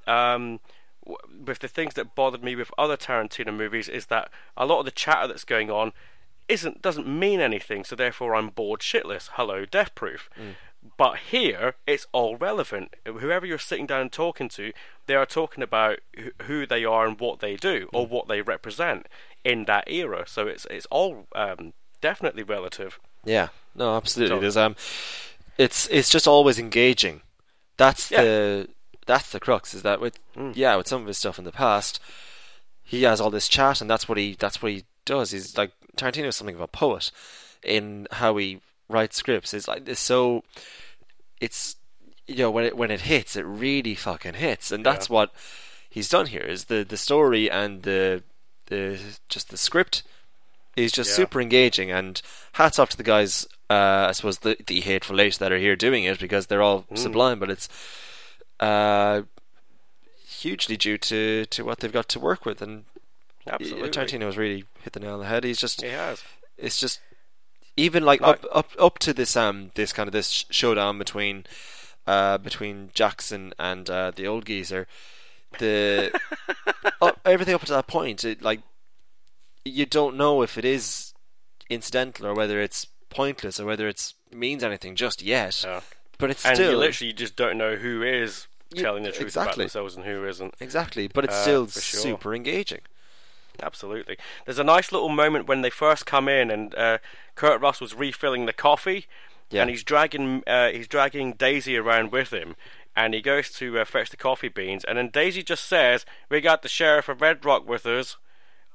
[0.07, 0.61] um,
[1.07, 4.81] w- with the things that bothered me with other Tarantino movies is that a lot
[4.81, 5.93] of the chatter that's going on
[6.49, 9.31] isn't doesn't mean anything, so therefore I'm bored shitless.
[9.33, 10.29] Hello, Death Proof.
[10.97, 12.95] But here, it's all relevant.
[13.05, 14.73] Whoever you're sitting down and talking to,
[15.07, 15.99] they are talking about
[16.43, 19.07] who they are and what they do, or what they represent
[19.45, 20.25] in that era.
[20.27, 22.99] So it's it's all um, definitely relative.
[23.25, 24.37] Yeah, no, absolutely.
[24.37, 24.77] So- There's um,
[25.59, 27.23] it's it's just always engaging.
[27.77, 28.23] That's Yeah.
[28.23, 28.69] the
[29.07, 29.75] that's the crux.
[29.75, 30.19] Is that with
[30.55, 32.01] yeah, with some of his stuff in the past,
[32.85, 35.33] he has all this chat, and that's what he that's what he does.
[35.33, 37.11] He's like Tarantino is something of a poet
[37.63, 39.53] in how he writes scripts.
[39.53, 40.45] It's like it's so
[41.41, 41.77] it's
[42.27, 45.15] you know when it when it hits, it really fucking hits, and that's Yeah.
[45.15, 45.33] what
[45.91, 46.43] he's done here.
[46.43, 48.23] Is the the story and the
[48.67, 50.03] the just the script
[50.77, 51.17] is just Yeah.
[51.17, 52.21] super engaging and
[52.53, 55.77] hats off to the guys uh, I suppose the the hateful eight that are here
[55.77, 56.99] doing it because they're all Mm.
[56.99, 57.69] sublime but it's
[58.61, 59.23] uh,
[60.27, 62.85] hugely due to, to what they've got to work with and
[63.49, 66.23] Absolutely, Tarantino has really hit the nail on the head he's just he has.
[66.57, 67.01] it's just
[67.77, 71.45] even like Like- up up up to this um this kind of this showdown between
[72.07, 74.87] uh between Jackson and uh, the old geezer,
[75.59, 76.11] the
[77.03, 78.61] up, everything up to that point, it, like
[79.65, 81.13] you don't know if it is
[81.71, 85.63] incidental or whether it's pointless or whether it means anything just yet.
[85.65, 85.81] Yeah.
[86.19, 89.43] But it's and still you literally just don't know who is telling the truth about
[89.49, 89.65] exactly.
[89.65, 90.55] themselves and who isn't.
[90.61, 92.01] exactly, but it's Uh, still sure.
[92.01, 92.81] super engaging.
[93.63, 94.17] Absolutely.
[94.45, 96.99] There's a nice little moment when they first come in, and uh,
[97.35, 99.07] Kurt Russell's refilling the coffee,
[99.51, 99.63] Yeah.
[99.63, 102.55] and he's dragging uh, he's dragging Daisy around with him,
[102.97, 106.41] and he goes to uh, fetch the coffee beans, and then Daisy just says, "We
[106.41, 108.17] got the sheriff of Red Rock with us."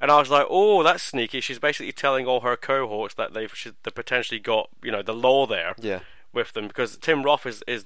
[0.01, 3.73] And I was like, "Oh, that's sneaky." She's basically telling all her cohorts that they've
[3.83, 5.99] they potentially got you know the law there Yeah.
[6.33, 7.85] with them because Tim Roth is is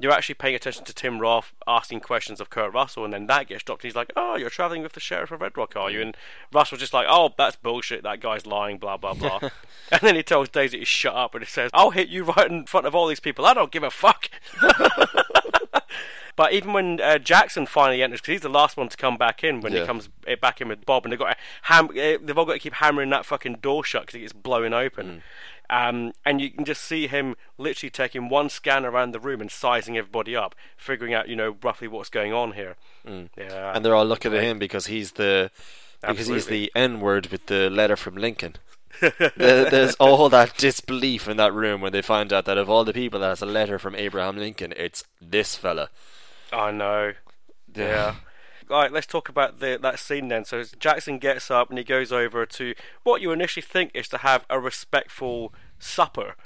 [0.00, 3.48] you're actually paying attention to Tim Roth asking questions of Kurt Russell, and then that
[3.48, 3.84] gets dropped.
[3.84, 6.16] And he's like, "Oh, you're traveling with the sheriff of Red Rock, are you?" And
[6.52, 8.02] Russell's just like, "Oh, that's bullshit.
[8.02, 9.38] That guy's lying." Blah blah blah.
[9.92, 12.50] and then he tells Daisy to shut up, and he says, "I'll hit you right
[12.50, 13.44] in front of all these people.
[13.46, 14.30] I don't give a fuck."
[16.36, 19.44] But even when uh, Jackson finally enters, because he's the last one to come back
[19.44, 19.80] in, when Yeah.
[19.80, 22.54] he comes uh, back in with Bob, and they've got ham- uh, they've all got
[22.54, 25.22] to keep hammering that fucking door shut because it gets blown open.
[25.70, 29.50] Um, and you can just see him literally taking one scan around the room and
[29.50, 32.76] sizing everybody up, figuring out, you know, roughly what's going on here.
[33.06, 35.50] Yeah, and they're all looking at him because he's the
[36.06, 38.56] because he's the N word with the letter from Lincoln.
[39.36, 42.92] There's all that disbelief in that room when they find out that of all the
[42.92, 45.88] people that has a letter from Abraham Lincoln, it's this fella.
[46.52, 47.12] I know.
[47.74, 48.16] Yeah.
[48.70, 50.44] Right, let's talk about the, that scene then.
[50.44, 54.18] So Jackson gets up and he goes over to what you initially think is to
[54.18, 56.36] have a respectful supper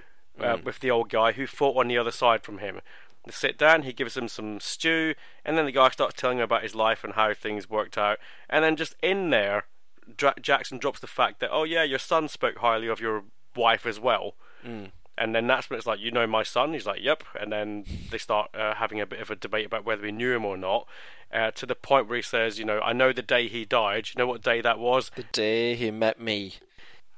[0.41, 2.81] uh, with the old guy who fought on the other side from him.
[3.27, 6.45] They sit down, he gives him some stew, and then the guy starts telling him
[6.45, 8.19] about his life and how things worked out.
[8.49, 9.65] And then just in there,
[10.17, 13.85] Dra- Jackson drops the fact that, oh yeah, your son spoke highly of your wife
[13.85, 14.35] as well.
[15.17, 16.73] And then that's when it's like, you know my son?
[16.73, 17.23] He's like, yep.
[17.41, 20.35] And then they start uh, having a bit of a debate about whether he knew
[20.35, 20.89] him or not,
[21.33, 24.09] uh, to the point where he says, you know, I know the day he died.
[24.09, 25.11] You know what day that was?
[25.15, 26.55] The day he met me.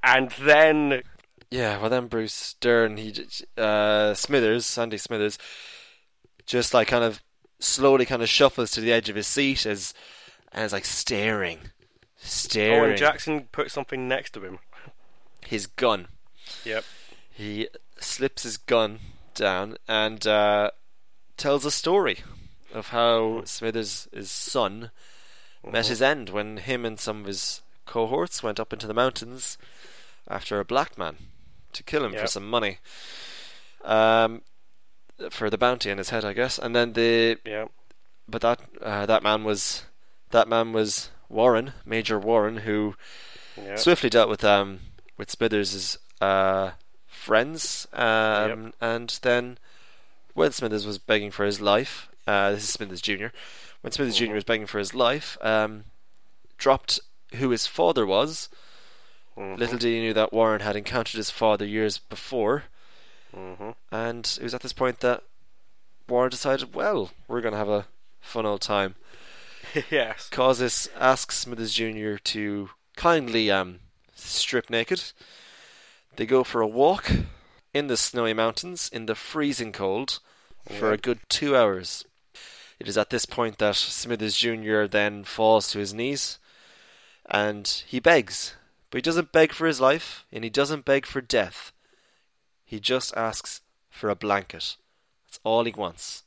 [0.03, 1.03] And then,
[1.51, 3.15] Yeah, well then Bruce Dern, he
[3.57, 5.39] uh, Smithers, Sandy Smithers,
[6.45, 7.23] just like kind of
[7.59, 9.95] slowly kind of shuffles to the edge of his seat as
[10.53, 11.59] and is like staring,
[12.17, 12.91] staring.
[12.91, 14.59] Owen Jackson put something next to him.
[15.47, 16.09] his gun.
[16.65, 16.85] Yep.
[17.31, 18.99] He slips his gun
[19.35, 20.71] down and uh,
[21.37, 22.19] tells a story
[22.75, 24.91] of how Smithers' his son
[25.69, 29.57] met his end when him and some of his cohorts went up into the mountains
[30.29, 31.17] after a black man
[31.73, 32.79] to kill him for some money.
[33.85, 34.43] Um,
[35.31, 36.59] for the bounty on his head, I guess.
[36.59, 37.67] And then the yeah.
[38.29, 39.85] but that uh, that man was
[40.31, 42.95] that man was Warren, Major Warren, who
[43.57, 43.79] Yep.
[43.79, 44.81] swiftly dealt with um
[45.17, 46.73] with Smithers' uh,
[47.27, 49.59] friends, um, and then
[50.35, 53.27] when Smithers was begging for his life, uh, this is Smithers Jr.
[53.81, 54.33] When Smithers Jr.
[54.35, 55.85] was begging for his life, um,
[56.57, 57.01] dropped
[57.35, 58.49] who his father was.
[59.37, 59.59] Mhm.
[59.59, 62.65] Little did he knew that Warren had encountered his father years before,
[63.37, 63.75] Mhm.
[63.91, 65.25] and it was at this point that
[66.09, 67.87] Warren decided, well, we're going to have a
[68.21, 68.95] fun old time.
[69.91, 70.29] yes.
[70.31, 72.19] Causes asks Smithers Jr.
[72.19, 73.81] to kindly um,
[74.15, 75.03] strip naked.
[76.17, 77.11] They go for a walk
[77.75, 80.19] in the snowy mountains in the freezing cold
[80.67, 82.05] for a good two hours.
[82.81, 84.85] It is at this point that Smithers Jr.
[84.85, 86.39] then falls to his knees
[87.29, 88.55] and he begs.
[88.91, 91.73] But he doesn't beg for his life and he doesn't beg for death.
[92.65, 94.77] He just asks for a blanket.
[95.27, 96.23] That's all he wants.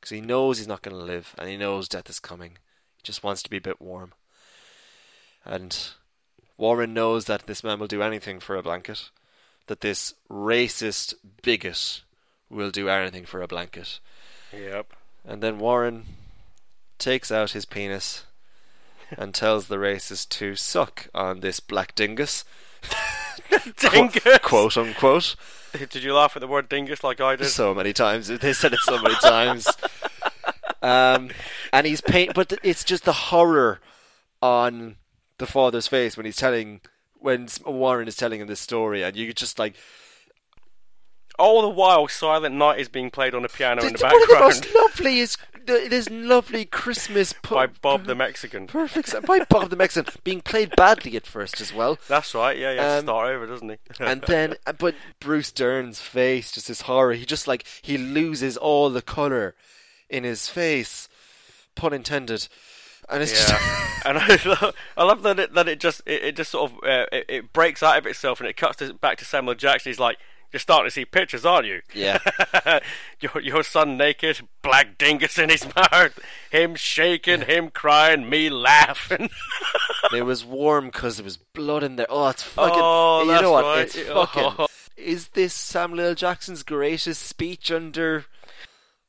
[0.00, 2.58] Because he knows he's not going to live and he knows death is coming.
[2.96, 4.12] He just wants to be a bit warm.
[5.44, 5.76] And
[6.56, 9.10] Warren knows that this man will do anything for a blanket.
[9.66, 12.02] That this racist bigot
[12.50, 13.98] will do anything for a blanket.
[14.52, 14.92] Yep.
[15.26, 16.04] And then Warren
[16.98, 18.24] takes out his penis
[19.16, 22.44] and tells the racist to suck on this black dingus.
[23.78, 24.38] Dingus.
[24.42, 25.36] Quote unquote.
[25.72, 27.46] Did you laugh at the word dingus like I did?
[27.46, 28.28] So many times.
[28.28, 29.66] They said it so many times.
[30.82, 31.30] Um,
[31.72, 33.80] and he's paint, but it's just the horror
[34.42, 34.96] on
[35.38, 36.82] the father's face when he's telling,
[37.24, 39.74] when Warren is telling him this story, and you just like,
[41.38, 44.14] All the while, Silent Night is being played on a piano in the "It's one
[44.14, 48.66] of the background most lovely is this lovely Christmas pu- by Bob the Mexican.
[48.66, 51.98] perfect by Bob the Mexican being played badly at first as well.
[52.06, 52.58] That's right.
[52.58, 52.96] Yeah, yeah.
[52.96, 53.76] Um, start over, doesn't he?
[54.04, 58.58] and then uh, but Bruce Dern's face just this horror he just like he loses
[58.58, 59.54] all the color
[60.10, 61.08] in his face
[61.74, 62.46] pun intended
[63.08, 66.22] and it's Yeah, just and I love, I love that it that it just it,
[66.24, 68.94] it just sort of uh, it, it breaks out of itself and it cuts to,
[68.94, 69.90] back to Samuel Jackson.
[69.90, 70.18] He's like,
[70.52, 71.80] "You're starting to see pictures, aren't you?
[71.94, 72.18] yeah,
[73.20, 76.18] your your son naked, black dingus in his mouth,
[76.50, 79.30] him shaking, him crying, me laughing.
[80.12, 82.06] it was warm because there was blood in there.
[82.08, 82.74] Oh, it's fucking.
[82.76, 83.64] Oh, you know what?
[83.64, 83.82] right.
[83.82, 84.54] It's fucking.
[84.58, 84.66] Oh.
[84.96, 86.14] Is this Samuel L.
[86.14, 88.26] Jackson's greatest speech under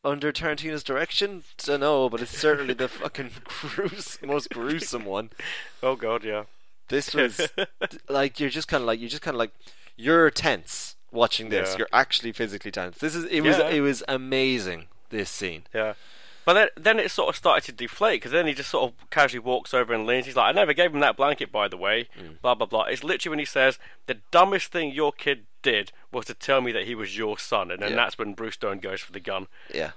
[0.05, 1.43] under Tarantino's direction?
[1.63, 5.31] I don't know, but it's certainly the fucking grues- most gruesome one.
[5.83, 6.43] oh God, yeah,
[6.87, 7.49] This was
[8.07, 9.51] like you're just kind of like you're just kind of like
[9.97, 11.71] you're tense watching this.
[11.71, 11.77] Yeah.
[11.79, 12.97] You're actually physically tense.
[12.99, 13.69] This is it was Yeah.
[13.69, 14.85] it was amazing.
[15.09, 15.63] This scene.
[15.73, 15.93] yeah.
[16.45, 19.09] But then, then it sort of started to deflate because then he just sort of
[19.09, 20.27] casually walks over and leans.
[20.27, 22.07] He's like, "I never gave him that blanket, by the way."
[22.41, 22.83] Blah blah blah.
[22.83, 26.71] It's literally when he says, "The dumbest thing your kid did was to tell me
[26.71, 27.95] that he was your son," and then Yeah.
[27.95, 29.47] that's when Bruce Stone goes for the gun.
[29.73, 29.91] Yeah,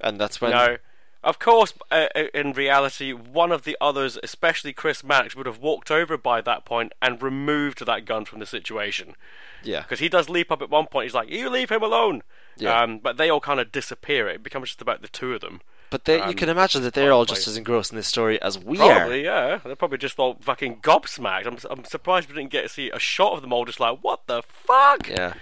[0.00, 0.78] and that's when No.
[1.24, 5.58] Of course, uh, uh, in reality, one of the others, especially Chris Mannix, would have
[5.58, 9.16] walked over by that point and removed that gun from the situation.
[9.64, 11.06] yeah Because he does leap up at one point.
[11.06, 12.22] He's like, "You leave him alone."
[12.56, 12.80] Yeah.
[12.80, 14.28] Um, but they all kind of disappear.
[14.28, 15.60] It becomes just about the two of them.
[15.90, 18.58] But they, you can imagine that they're all just as engrossed in this story as
[18.58, 19.50] we Probably, are.
[19.52, 19.60] yeah.
[19.64, 21.46] They're probably just all fucking gobsmacked.
[21.46, 23.98] I'm, I'm surprised we didn't get to see a shot of them all just like,
[24.02, 25.32] "What the fuck?" Yeah,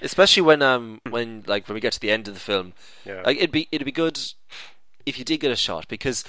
[0.00, 1.12] especially when um hmm.
[1.12, 2.72] when like when we get to the end of the film,
[3.04, 3.22] Yeah.
[3.24, 4.18] like it'd be it'd be good
[5.04, 6.24] if you did get a shot because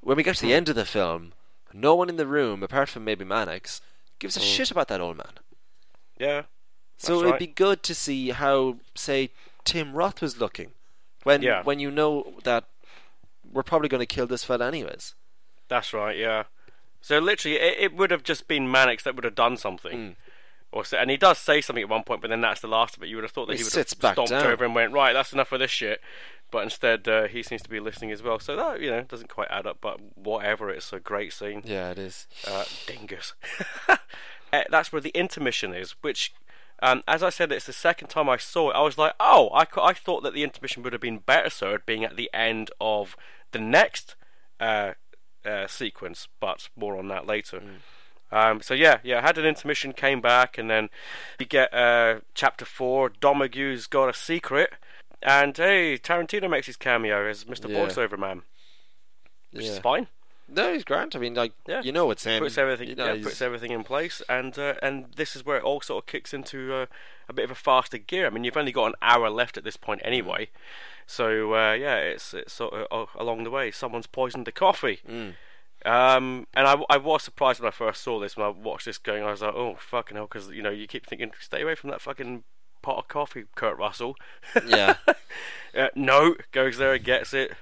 [0.00, 0.56] when we get to the hmm.
[0.56, 1.32] end of the film,
[1.72, 3.80] no one in the room apart from maybe Mannix
[4.18, 4.46] gives a hmm.
[4.46, 5.32] shit about that old man.
[6.18, 6.42] Yeah.
[6.98, 7.38] So it'd right.
[7.40, 9.30] be good to see how say
[9.64, 10.70] Tim Roth was looking
[11.24, 11.62] when Yeah.
[11.62, 12.64] when you know that
[13.52, 15.14] we're probably going to kill this fella anyways.
[15.68, 16.44] That's right, yeah.
[17.00, 19.98] So literally, it, it would have just been Mannix that would have done something.
[19.98, 20.14] Mm.
[20.70, 22.96] Or so, and he does say something at one point, but then that's the last
[22.96, 23.08] of it.
[23.10, 24.46] You would have thought that He he, would have stomped down.
[24.46, 26.00] over and went, right, that's enough of this shit.
[26.50, 28.38] But instead, uh, he seems to be listening as well.
[28.38, 31.62] So that, you know, doesn't quite add up, but whatever, it's a great scene.
[31.64, 32.26] Yeah, it is.
[32.46, 33.34] Uh, dingus.
[33.86, 33.96] Uh,
[34.70, 36.32] that's where the intermission is, which,
[36.82, 38.74] um, as I said, it's the second time I saw it.
[38.74, 41.84] I was like, oh, I, I thought that the intermission would have been better served
[41.84, 43.14] being at the end of
[43.52, 44.16] the next
[44.60, 44.92] uh,
[45.44, 47.62] uh, sequence, but more on that later.
[48.30, 50.88] Um, so yeah, yeah, had an intermission, came back, and then
[51.38, 53.10] you get uh, chapter four.
[53.10, 54.70] Domergue's got a secret,
[55.22, 57.68] and hey, Tarantino makes his cameo as Mr.
[57.68, 57.78] Yeah.
[57.86, 58.42] Voiceover Man,
[59.52, 60.06] which is fine.
[60.48, 61.14] No, he's grand.
[61.16, 61.80] I mean, like Yeah.
[61.82, 62.42] you know it's him.
[62.42, 65.56] puts everything You know, yeah, puts everything in place and uh, and this is where
[65.56, 66.86] it all sort of kicks into uh,
[67.28, 68.26] a bit of a faster gear.
[68.26, 70.50] I mean, you've only got an hour left at this point anyway,
[71.06, 73.70] so uh, yeah, it's it's sort of uh, along the way.
[73.70, 75.00] Someone's poisoned the coffee.
[75.08, 75.34] Mm.
[75.84, 78.98] Um, and I, I was surprised when I first saw this when I watched this
[78.98, 79.24] going.
[79.24, 81.90] I was like, oh fucking hell, because you know you keep thinking, stay away from
[81.90, 82.44] that fucking
[82.82, 84.16] pot of coffee, Kurt Russell.
[84.66, 84.96] Yeah.
[85.76, 87.52] uh, no, goes there and gets it.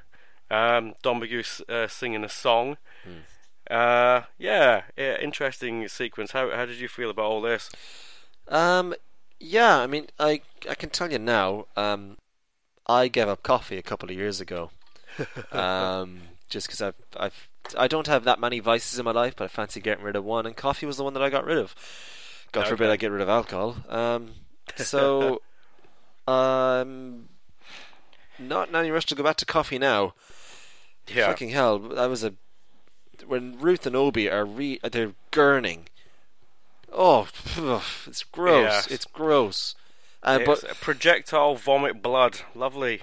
[0.51, 1.23] Um, Don
[1.69, 2.77] uh, singing a song.
[3.05, 3.73] Hmm.
[3.75, 6.33] Uh, yeah, yeah, interesting sequence.
[6.33, 7.71] How how did you feel about all this?
[8.49, 8.95] Um,
[9.39, 11.67] yeah, I mean, I I can tell you now.
[11.77, 12.17] Um,
[12.91, 14.71] I gave up coffee a couple of years ago.
[15.53, 17.49] um, just because I've I've
[17.79, 20.25] I don't have that many vices in my life, but I fancy getting rid of
[20.25, 21.75] one, and coffee was the one that I got rid of.
[22.53, 23.77] God forbid I get rid of alcohol.
[23.89, 24.33] Um,
[24.77, 25.41] so,
[26.27, 27.29] um,
[28.39, 30.15] not in any rush to go back to coffee now.
[31.07, 32.35] Yeah, Fucking hell, that was a
[33.27, 34.29] when Ruth and O.B.
[34.29, 35.87] are re they're gurning.
[36.93, 37.29] Oh,
[38.07, 38.87] it's gross.
[38.89, 39.75] It's gross.
[40.23, 43.03] Uh, it's but projectile vomit blood, lovely,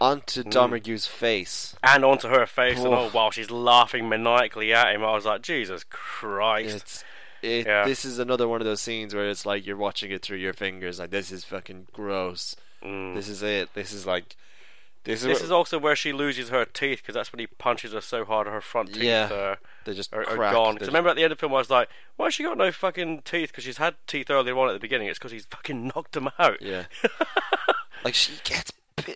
[0.00, 0.50] onto Mm.
[0.52, 1.76] Domergue's face.
[1.82, 2.92] and onto her face, and Oh.
[2.94, 5.04] all while she's laughing maniacally at him.
[5.04, 6.74] I was like, Jesus Christ!
[6.76, 7.04] It's
[7.42, 7.66] it.
[7.66, 7.84] Yeah.
[7.84, 10.52] This is another one of those scenes where it's like you're watching it through your
[10.52, 10.98] fingers.
[10.98, 12.56] Like this is fucking gross.
[12.82, 13.14] Mm.
[13.14, 13.72] This is it.
[13.74, 14.36] This is like
[15.04, 15.26] this is.
[15.26, 18.00] This what- is also where she loses her teeth because that's when he punches her
[18.02, 19.24] so hard her front teeth Yeah.
[19.32, 19.56] uh,
[19.90, 20.64] they just are, are gone.
[20.66, 22.42] They're Because remember at the end of the film, I was like, "Why has she
[22.44, 25.08] got no fucking teeth?" Because she's had teeth earlier on at the beginning.
[25.08, 26.62] It's because he's fucking knocked them out.
[26.62, 26.84] Yeah.
[28.04, 28.72] like she gets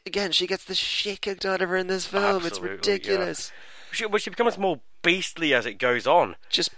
[0.06, 0.32] again.
[0.32, 2.36] She gets the shit kicked out of her in this film.
[2.38, 2.74] it's Absolutely, yeah.
[2.92, 3.52] ridiculous.
[3.92, 6.36] She, well, she becomes more beastly as it goes on.
[6.50, 6.70] Just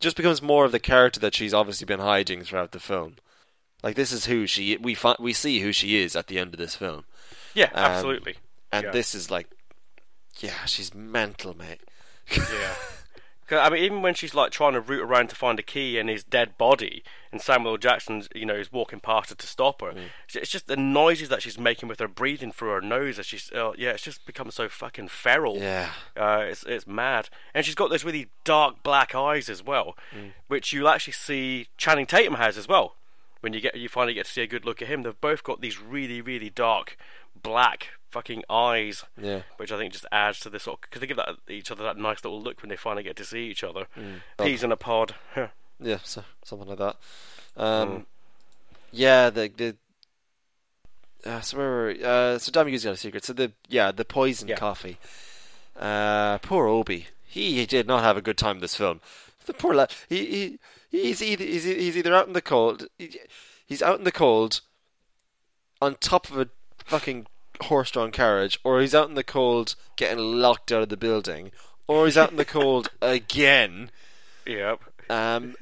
[0.00, 3.16] just becomes more of the character that she's obviously been hiding throughout the film.
[3.82, 6.54] Like this is who she we fi- we see who she is at the end
[6.54, 7.04] of this film,
[7.52, 8.36] Yeah, Um, absolutely.
[8.72, 8.90] and Yeah.
[8.92, 9.46] this is like,
[10.40, 11.80] yeah, she's mental, mate.
[12.34, 12.74] Yeah.
[13.50, 16.08] I mean, even when she's like trying to root around to find a key in
[16.08, 17.76] his dead body, and Samuel L.
[17.78, 19.94] Jackson, you know, is walking past her to stop her.
[20.34, 23.18] It's just the noises that she's making with her breathing through her nose.
[23.18, 25.58] As she's, uh, yeah, it's just become so fucking feral.
[25.58, 25.90] Yeah.
[26.16, 29.96] Uh, it's it's mad, and she's got those really dark black eyes as well,
[30.48, 32.96] which you'll actually see Channing Tatum has as well.
[33.40, 35.42] When you get you finally get to see a good look at him, they've both
[35.42, 36.96] got these really really dark
[37.42, 39.42] black fucking eyes, Yeah.
[39.58, 41.96] which I think just adds to this sort because they give that each other that
[41.98, 43.86] nice little look when they finally get to see each other.
[43.96, 44.20] Mm.
[44.42, 45.14] Peas in a pod.
[45.80, 46.96] Yeah, so, something like that.
[47.56, 48.04] Um, Mm.
[48.92, 49.76] Yeah, the the.
[51.28, 51.90] Uh, so where?
[51.90, 53.24] Uh, so Domergue got a secret.
[53.24, 54.54] So the yeah the poison Yeah.
[54.56, 54.98] coffee.
[55.78, 57.08] Uh, poor Obi.
[57.26, 59.00] He, did not have a good time in this film.
[59.46, 59.90] The poor lad.
[60.08, 60.58] He, he
[60.92, 62.86] he's either he's, he's either out in the cold.
[62.96, 63.18] He,
[63.66, 64.60] he's out in the cold.
[65.82, 66.48] On top of a
[66.84, 67.26] fucking
[67.62, 71.52] horse-drawn carriage, or he's out in the cold getting locked out of the building,
[71.86, 73.90] or he's out in the cold again.
[74.46, 74.80] yep.
[75.10, 75.54] Um,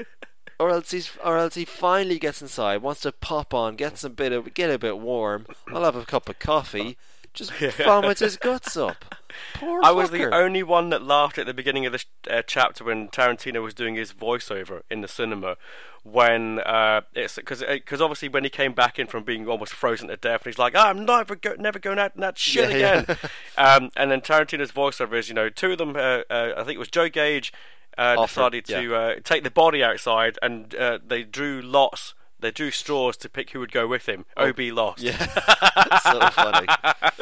[0.58, 4.12] or else he's, or else he finally gets inside, wants to pop on, get some
[4.12, 5.46] bit of, get a bit warm.
[5.68, 6.96] I'll have a cup of coffee.
[7.34, 9.16] Just vomits his guts up.
[9.54, 12.84] Poor I was the only one that laughed at the beginning of this uh, chapter
[12.84, 15.56] when Tarantino was doing his voiceover in the cinema.
[16.04, 20.08] When uh, it's because because obviously when he came back in from being almost frozen
[20.08, 22.76] to death, and he's like, I'm never go- never going out in that shit Yeah,
[22.76, 23.00] yeah.
[23.02, 23.16] again.
[23.56, 25.94] um, and then Tarantino's voiceover is, you know, two of them.
[25.94, 27.52] Uh, uh, I think it was Joe Gage
[27.96, 32.14] uh, decided to uh, take the body outside, and uh, they drew lots.
[32.40, 34.24] They drew straws to pick who would go with him.
[34.36, 35.04] Ob lost.
[35.04, 35.06] Oh.
[35.06, 36.66] Yeah, so funny.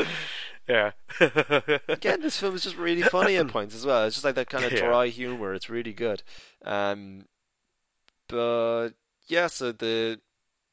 [0.66, 0.92] yeah.
[1.86, 4.06] Again, this film is just really funny at points as well.
[4.06, 4.86] It's just like that kind of Yeah.
[4.86, 5.52] dry humor.
[5.52, 6.22] It's really good.
[6.64, 7.26] Um,
[8.30, 8.90] but
[9.26, 10.20] yeah, so the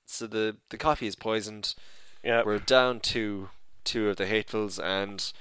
[0.06, 1.76] so the the coffee is poisoned.
[2.24, 2.44] yeah.
[2.46, 3.50] We're down to
[3.84, 5.32] two of the hatefuls, and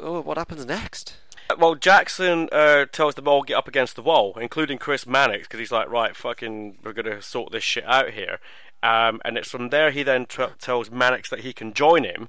[0.00, 1.16] oh, what happens next?
[1.58, 5.60] Well, Jackson uh, tells them all get up against the wall, including Chris Mannix, because
[5.60, 8.40] he's like, right, fucking, we're gonna sort this shit out here.
[8.82, 12.28] Um, and it's from there he then t- tells Mannix that he can join him,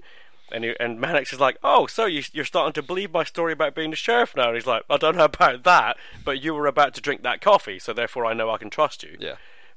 [0.51, 3.53] and he, and Mannix is like, oh, so you, you're starting to believe my story
[3.53, 4.47] about being the sheriff now?
[4.47, 7.41] And he's like, I don't know about that, but you were about to drink that
[7.41, 9.35] coffee, so therefore I know I can trust you Yeah.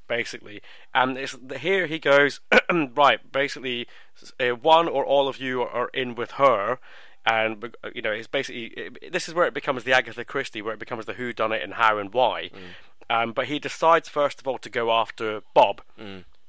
[0.08, 0.60] basically.
[0.94, 2.40] And it's, here he goes,
[2.94, 3.86] right, basically,
[4.38, 6.78] uh, one or all of you are, are in with her.
[7.26, 10.62] And uh, you know, it's basically it, this is where it becomes the Agatha Christie,
[10.62, 12.50] where it becomes the who done it and how and why.
[13.10, 15.82] Um, but he decides first of all to go after Bob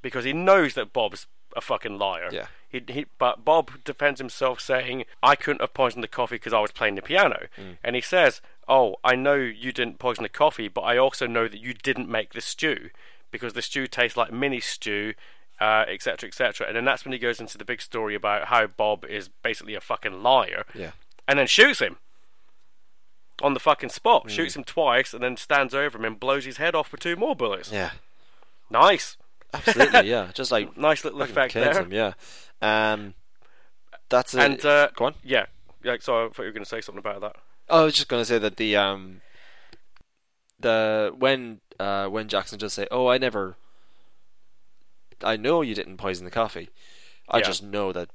[0.01, 2.29] because he knows that Bob's a fucking liar.
[2.31, 2.45] Yeah.
[2.71, 6.59] He, he, but Bob defends himself saying, I couldn't have poisoned the coffee because I
[6.61, 7.47] was playing the piano.
[7.83, 11.47] And he says, Oh, I know you didn't poison the coffee, but I also know
[11.49, 12.89] that you didn't make the stew
[13.29, 15.13] because the stew tastes like mini stew,
[15.59, 16.67] uh, etc., etc.
[16.67, 19.75] And then that's when he goes into the big story about how Bob is basically
[19.75, 20.91] a fucking liar Yeah.
[21.27, 21.97] and then shoots him
[23.41, 24.29] on the fucking spot.
[24.31, 27.15] Shoots him twice and then stands over him and blows his head off with two
[27.15, 27.71] more bullets.
[27.71, 27.91] Yeah.
[28.69, 29.17] Nice.
[29.53, 30.09] Absolutely.
[30.09, 30.31] Yeah.
[30.33, 31.87] Just like Nice little effect there.
[31.89, 32.13] Yeah.
[32.61, 33.13] Um,
[34.09, 34.39] that's it.
[34.41, 35.15] And uh, Go on.
[35.23, 35.45] Yeah,
[35.83, 35.97] yeah.
[35.99, 37.35] So I thought you were going to say something about that.
[37.69, 39.21] Oh, I was just going to say that the um
[40.59, 43.55] the when uh when Jackson does say, "Oh, I never
[45.23, 46.69] I know you didn't poison the coffee.
[47.29, 47.43] I Yeah.
[47.45, 48.09] just know that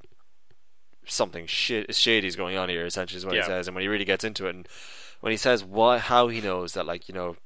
[1.06, 3.42] something shit shady is going on here." Essentially, is what Yeah.
[3.42, 3.66] he says.
[3.68, 4.68] And when he really gets into it, and
[5.20, 7.36] when he says why how he knows that, like you know,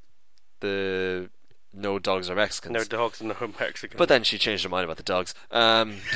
[0.60, 1.30] the
[1.72, 2.74] no dogs are Mexicans.
[2.74, 3.98] No dogs and no Mexicans.
[3.98, 5.34] But then she changed her mind about the dogs.
[5.50, 5.98] Um,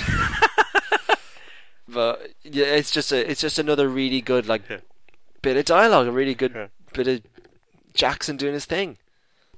[1.88, 4.78] but yeah, it's just a, it's just another really good like Yeah.
[5.42, 6.66] bit of dialogue, a really good Yeah.
[6.92, 7.22] bit of
[7.92, 8.96] Jackson doing his thing.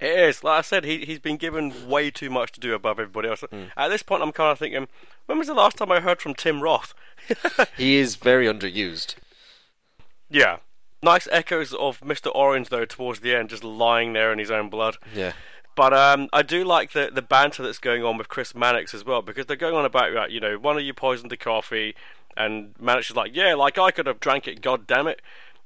[0.01, 0.45] It is.
[0.45, 3.41] Like I said, he he's been given way too much to do above everybody else.
[3.49, 3.65] Hmm.
[3.77, 4.89] At this point, I'm kind of thinking,
[5.27, 6.95] when was the last time I heard from Tim Roth?
[7.77, 9.15] He is very underused.
[10.31, 10.59] yeah.
[11.03, 12.33] Nice echoes of Mr.
[12.35, 14.97] Orange though towards the end, just lying there in his own blood.
[15.15, 15.35] Yeah,
[15.77, 19.05] But um, I do like the the banter that's going on with Chris Mannix as
[19.05, 21.95] well because they're going on about like, you know one of you poisoned the coffee,
[22.37, 25.21] and Mannix is like yeah like I could have drank it god damn it,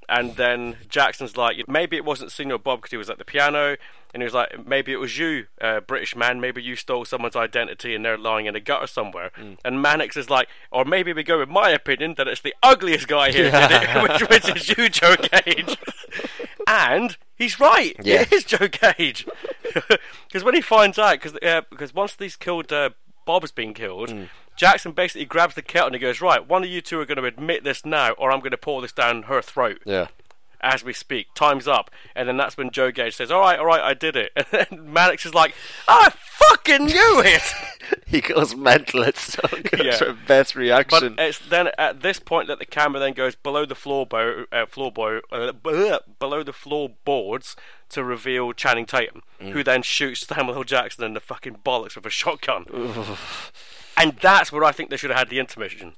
[0.09, 3.77] and then Jackson's like maybe it wasn't Señor Bob because he was at the piano,
[4.13, 6.41] and he was like maybe it was you uh, British man.
[6.41, 9.31] Maybe you stole someone's identity and they're lying in a gutter somewhere,
[9.65, 13.07] and Mannix is like or maybe we go with my opinion that it's the ugliest
[13.07, 15.79] guy here did it, which, which is you Joe Gage.
[16.67, 17.97] And he's right.
[18.03, 18.21] Yeah.
[18.21, 19.27] It is Joe Gage.
[20.27, 22.91] Because when he finds out, because uh, because once these killed, uh,
[23.27, 24.11] Bob's been killed.
[24.11, 24.25] Hmm.
[24.57, 27.17] Jackson basically grabs the kettle and he goes, "Right, one of you two are going
[27.17, 30.09] to admit this now, or I'm going to pour this down her throat yeah,
[30.63, 31.29] as we speak.
[31.35, 34.17] Time's up." And then that's when Joe Gage says, "All right, all right, I did
[34.17, 35.55] it." And then Mannix is like,
[35.89, 37.43] "I fucking knew it."
[38.07, 39.03] he goes mental.
[39.03, 39.85] It's so good.
[39.85, 39.97] Yeah.
[39.97, 41.15] for best But reaction.
[41.19, 45.21] it's then at this point that the camera then goes below the floorbo- uh, floorbo-
[45.33, 45.53] uh,
[46.19, 47.57] below the floorboards
[47.91, 49.51] to reveal Channing Tatum, Mm.
[49.53, 50.65] who then shoots Samuel L.
[50.65, 52.67] Jackson in the fucking bollocks with a shotgun.
[53.97, 55.95] and that's where I think they should have had the intermission.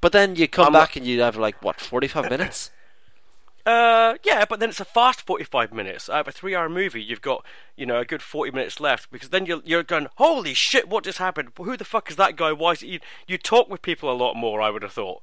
[0.00, 2.70] but then you come I'm back and you have like what forty five minutes.
[3.64, 6.08] Uh, yeah, but then it's a fast 45 minutes.
[6.08, 7.44] Out of a three hour movie, you've got,
[7.76, 11.04] you know, a good 40 minutes left because then you're, you're going, holy shit, what
[11.04, 11.50] just happened?
[11.56, 12.52] Who the fuck is that guy?
[12.52, 12.88] Why is it?
[12.88, 15.22] You, you talk with people a lot more, I would have thought,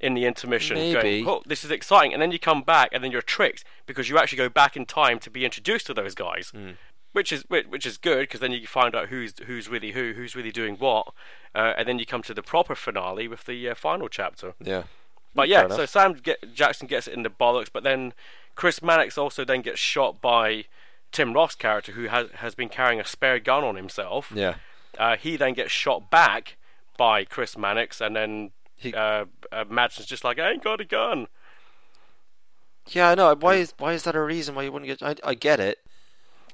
[0.00, 0.76] in the intermission.
[0.76, 1.22] Maybe.
[1.22, 2.12] Going, oh, this is exciting.
[2.12, 4.84] And then you come back and then you're tricked because you actually go back in
[4.84, 6.52] time to be introduced to those guys.
[7.12, 10.12] Which is which which is good because then you find out who's who's really who,
[10.14, 11.14] who's really doing what,
[11.54, 14.52] uh, and then you come to the proper finale with the uh, final chapter.
[14.62, 14.82] Yeah.
[15.36, 15.86] But yeah, so.
[15.86, 18.12] Sam get, Jackson gets it in the bollocks, but then
[18.54, 20.64] Chris Mannix also then gets shot by
[21.12, 24.32] Tim Roth's character, who has has been carrying a spare gun on himself.
[24.34, 24.54] Yeah.
[24.98, 26.56] Uh, he then gets shot back
[26.98, 30.84] by Chris Mannix, and then He- uh, uh, Madsen's just like, "I ain't got a
[30.84, 31.28] gun."
[32.88, 33.34] Yeah, I know.
[33.34, 35.02] Why is why is that a reason why you wouldn't get?
[35.02, 35.78] I, I get it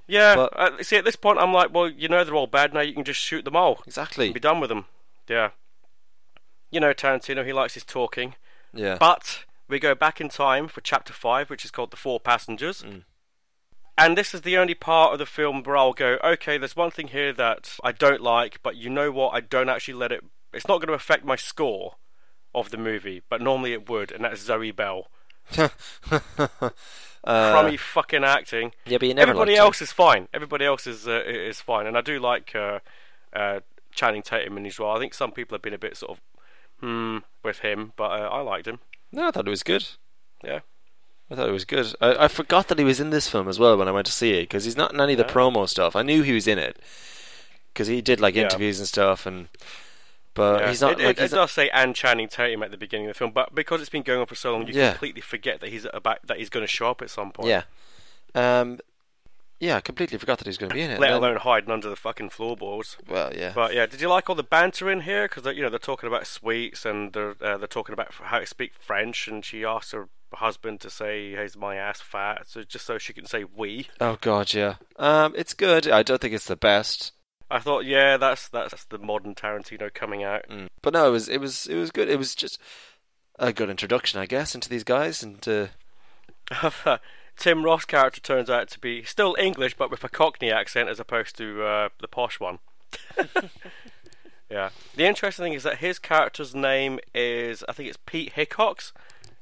[0.07, 0.35] Yeah.
[0.35, 2.80] But- uh, see, at this point, I'm like, well, you know, they're all bad now.
[2.80, 3.83] You can just shoot them all.
[3.87, 4.33] exactly.
[4.33, 4.87] Be done with them.
[5.28, 5.51] Yeah.
[6.70, 8.35] You know, Tarantino, he likes his talking.
[8.75, 8.97] Yeah.
[8.99, 12.83] But we go back in time for chapter 5, which is called The Four Passengers.
[12.83, 13.03] Mm.
[13.99, 16.91] And this is the only part of the film where I'll go, okay, there's one
[16.91, 19.35] thing here that I don't like, but you know what?
[19.35, 20.25] I don't actually let it.
[20.53, 21.97] It's not going to affect my score
[22.55, 25.09] of the movie, but normally it would, and that's Zoe Bell.
[25.59, 25.70] uh,
[27.25, 28.73] Crummy fucking acting.
[28.87, 29.64] yeah, but Everybody liked her.
[29.64, 30.29] else is fine.
[30.33, 32.81] Everybody else is uh, is fine, and I do like uh,
[33.33, 33.61] uh,
[33.93, 34.91] Channing Tatum in as well.
[34.91, 36.20] I think some people have been a bit sort of
[36.83, 38.78] hmm with him, but uh, I liked him.
[39.12, 39.87] No, I thought it was good.
[40.45, 40.61] Yeah.
[41.30, 41.95] I thought it was good.
[42.01, 44.12] I, I forgot that he was in this film as well when I went to
[44.12, 45.30] see it because he's not in any of the Yeah.
[45.33, 45.97] promo stuff.
[45.97, 46.76] I knew he was in it
[47.72, 48.43] because he did like Yeah.
[48.43, 49.49] interviews and stuff, and
[50.35, 50.68] but Yeah.
[50.68, 52.76] he's not It, like it, he's it not, does say Anne Channing Tatum at the
[52.76, 55.20] beginning of the film, but because it's been going on for so long, you completely
[55.22, 57.49] forget that he's about that he's going to show up at some point.
[57.49, 57.62] yeah,
[58.61, 58.78] um,
[59.66, 59.76] yeah.
[59.76, 61.00] I completely forgot that he was going to be in it.
[61.00, 62.96] Let alone hiding under the fucking floorboards.
[63.08, 65.28] well, yeah, But yeah, did you like all the banter in here?
[65.28, 68.46] Because you know they're talking about sweets and they're uh, they're talking about how to
[68.46, 72.86] speak French, and she asks her husband to say, "Is my ass fat?" So just
[72.86, 74.76] so she can say "we." oh god, yeah.
[74.96, 75.88] Um, it's good.
[75.88, 77.12] I don't think it's the best,
[77.52, 80.48] I thought, yeah, that's that's the modern Tarantino coming out.
[80.48, 80.68] mm.
[80.80, 82.08] but no, it was it was it was good.
[82.08, 82.58] It was just
[83.38, 85.66] a good introduction, I guess, into these guys, and uh,
[87.37, 91.01] Tim Roth's character turns out to be still English, but with a Cockney accent as
[91.01, 92.59] opposed to uh, the posh one.
[94.51, 94.70] yeah.
[94.97, 98.93] The interesting thing is that his character's name is, I think it's Pete Hickox,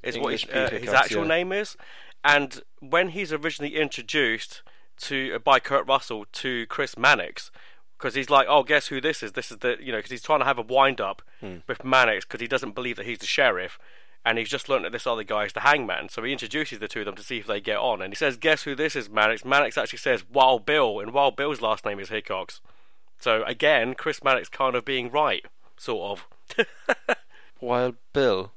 [0.02, 1.28] is English what his, uh, Pete his actual yeah.
[1.28, 1.76] name is.
[2.24, 4.62] And when he's originally introduced
[5.00, 7.50] to uh, by Kurt Russell to Chris Mannix,
[7.98, 9.32] because he's like, oh, guess who this is?
[9.32, 11.56] This is the, you know, because he's trying to have a wind up Hmm.
[11.66, 13.78] with Mannix because he doesn't believe that he's the sheriff.
[14.24, 16.88] And he's just learned that this other guy is the hangman, so he introduces the
[16.88, 18.02] two of them to see if they get on.
[18.02, 21.36] And he says, "Guess who this is, Mannix?" Mannix actually says, "Wild Bill," and Wild
[21.36, 22.60] Bill's last name is Hickox.
[23.18, 25.44] So again, Chris Mannix kind of being right,
[25.78, 26.20] sort
[26.58, 26.66] of.
[27.60, 28.52] Wild Bill.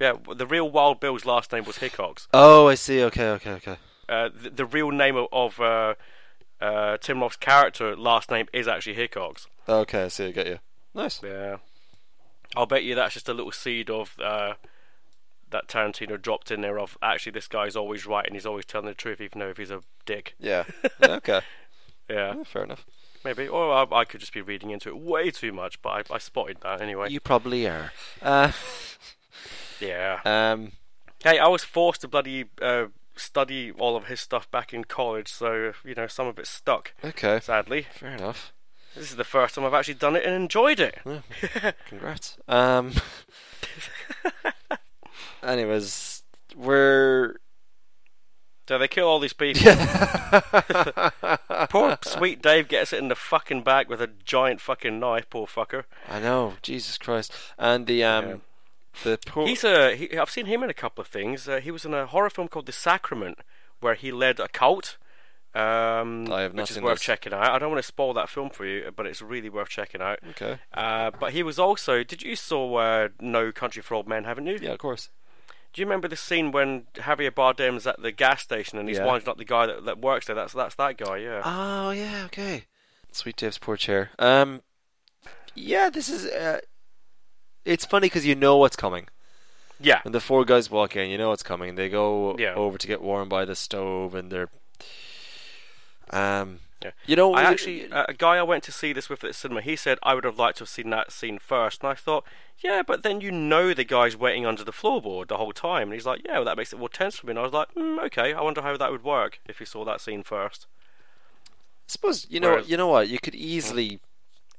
[0.00, 2.26] Yeah, the real Wild Bill's last name was Hickox.
[2.34, 3.02] Oh, I see.
[3.04, 3.76] Okay, okay, okay.
[4.08, 5.94] Uh, the, the real name of, of uh,
[6.60, 9.46] uh, Tim Roth's character last name is actually Hickox.
[9.68, 10.26] Okay, I see.
[10.26, 10.58] I get you.
[10.94, 11.20] Nice.
[11.22, 11.58] Yeah,
[12.56, 14.54] I'll bet you that's just a little seed of uh,
[15.50, 18.86] that Tarantino dropped in there of actually this guy's always right and he's always telling
[18.86, 20.34] the truth even though if he's a dick.
[20.38, 20.64] Yeah.
[21.02, 21.40] okay.
[22.08, 22.84] Yeah, Yeah, fair enough.
[23.24, 23.46] maybe.
[23.48, 26.18] Or I, I could just be reading into it way too much, but I, I
[26.18, 27.10] spotted that anyway.
[27.10, 27.92] You probably are.
[28.22, 28.52] Uh,
[29.80, 30.20] Yeah.
[30.24, 30.72] um.
[31.22, 32.86] Hey, I was forced to bloody uh,
[33.16, 36.92] study all of his stuff back in college, so you know some of it's stuck.
[37.04, 37.40] Okay.
[37.40, 38.52] Sadly, Fair enough.
[38.94, 40.98] This is the first time I've actually done it and enjoyed it.
[41.88, 42.36] Congrats.
[42.48, 42.92] Um.
[45.42, 46.22] anyways,
[46.56, 47.36] we're.
[48.66, 49.62] So they kill all these people.
[51.68, 55.28] Poor sweet Dave gets it in the fucking back with a giant fucking knife.
[55.28, 55.84] Poor fucker.
[56.08, 56.54] I know.
[56.62, 57.32] Jesus Christ.
[57.58, 58.26] And the um.
[58.26, 58.36] Yeah.
[59.02, 59.46] The poor.
[59.46, 59.96] He's a.
[59.96, 61.48] He, I've seen him in a couple of things.
[61.48, 63.38] Uh, he was in a horror film called The Sacrament,
[63.80, 64.96] where he led a cult.
[65.54, 67.02] Um, I have not which is worth this.
[67.02, 67.42] checking out.
[67.52, 70.18] I don't want to spoil that film for you, but it's really worth checking out.
[70.30, 70.58] Okay.
[70.72, 72.02] Uh, but he was also.
[72.02, 74.24] Did you saw uh, No Country for Old Men?
[74.24, 74.58] Haven't you?
[74.60, 75.10] Yeah, of course.
[75.72, 79.06] Do you remember the scene when Javier Bardem's at the gas station and he's Yeah.
[79.06, 80.36] winding up the guy that, that works there?
[80.36, 81.16] That's that's that guy.
[81.18, 81.42] Yeah.
[81.44, 82.22] Oh yeah.
[82.26, 82.64] Okay.
[83.12, 84.10] Sweet Dave's poor chair.
[84.18, 84.62] Um.
[85.54, 86.26] Yeah, this is.
[86.26, 86.60] Uh,
[87.64, 89.06] it's funny because you know what's coming.
[89.80, 90.00] yeah.
[90.02, 91.76] When the four guys walk in, you know what's coming.
[91.76, 92.54] They go Yeah.
[92.54, 94.48] over to get warm by the stove, and they're.
[96.10, 96.60] Um.
[96.82, 96.90] Yeah.
[97.06, 99.32] You know, I actually, uh, a guy I went to see this with at the
[99.34, 101.94] cinema, he said I would have liked to have seen that scene first, and I
[101.94, 102.24] thought,
[102.58, 105.92] yeah, but then you know the guy's waiting under the floorboard the whole time, and
[105.94, 107.30] he's like, yeah, well, that makes it more tense for me.
[107.30, 109.82] And I was like, mm, okay, I wonder how that would work if he saw
[109.86, 110.66] that scene first.
[111.46, 111.48] I
[111.86, 112.50] suppose you know.
[112.50, 113.08] Whereas- You know what?
[113.08, 114.00] You could easily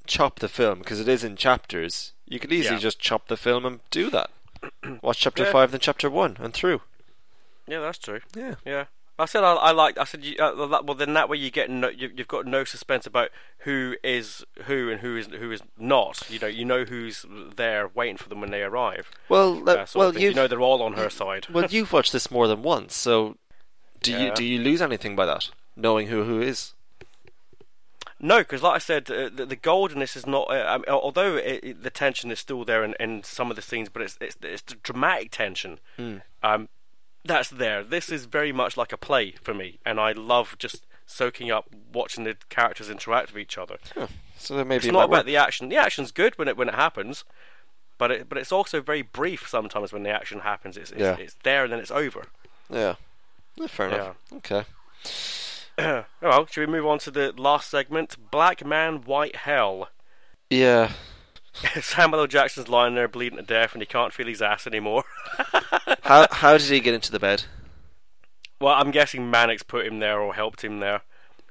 [0.08, 2.14] chop the film because it is in chapters.
[2.28, 2.82] You could easily Yeah.
[2.82, 4.32] just chop the film and do that.
[5.04, 5.52] Watch chapter Yeah.
[5.52, 6.82] five, then chapter one, and through.
[7.68, 8.22] Yeah, that's true.
[8.36, 8.56] Yeah.
[8.66, 8.86] Yeah.
[9.18, 9.98] I said I, I like.
[9.98, 10.96] I said you, uh, that, well.
[10.96, 11.88] Then that way you get no.
[11.90, 16.22] You, you've got no suspense about who is who and who is who is not.
[16.30, 16.48] You know.
[16.48, 19.10] You know who's there waiting for them when they arrive.
[19.30, 21.48] Well, Uh, well, you know they're all on her side.
[21.50, 23.38] well, you've watched this more than once, so
[24.02, 26.74] do you do you lose anything by that, knowing who who is?
[28.20, 30.50] No, because like I said, uh, the, the gold in this is not.
[30.50, 33.56] Uh, I mean, although it, it, the tension is still there in, in some of
[33.56, 35.80] the scenes, but it's it's, it's the dramatic tension.
[36.42, 36.70] Um,
[37.26, 37.84] that's there.
[37.84, 41.68] This is very much like a play for me, and I love just soaking up
[41.94, 43.78] watching the characters interact with each other.
[44.38, 45.70] So there maybe It's not about the action.
[45.70, 47.24] The action's good when it when it happens,
[47.98, 50.78] but it but it's also very brief sometimes when the action happens.
[50.78, 51.18] It's it's, Yeah.
[51.18, 52.26] it's there and then it's over.
[52.70, 52.96] yeah.
[53.58, 54.16] Yeah, Fair enough.
[54.34, 54.66] Okay.
[55.78, 58.18] oh, well, should we move on to the last segment?
[58.30, 59.88] Black Man, White Hell.
[60.50, 60.92] Yeah.
[61.82, 62.28] Samuel L.
[62.28, 65.04] Jackson's lying there bleeding to death, and he can't feel his ass anymore.
[66.04, 67.44] how how did he get into the bed?
[68.62, 71.02] well, I'm guessing Mannix put him there or helped him there,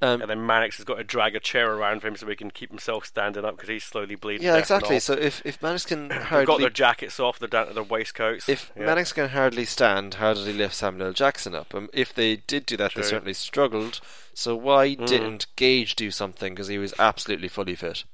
[0.02, 2.34] Um, and then Mannix has got to drag a chair around for him so he
[2.34, 4.44] can keep himself standing up because he's slowly bleeding.
[4.46, 4.98] yeah, death exactly.
[5.00, 6.08] So if if Mannix can.
[6.30, 8.48] They've got their jackets off, they're down to their waistcoats.
[8.48, 8.86] if yeah.
[8.86, 11.12] Mannix can hardly stand, how did he lift Samuel L.
[11.12, 11.74] Jackson up?
[11.74, 13.02] Um, if they did do that, True.
[13.02, 14.00] they certainly struggled.
[14.34, 15.06] So why Mm.
[15.06, 16.54] didn't Gage do something?
[16.54, 18.04] Because he was absolutely fully fit.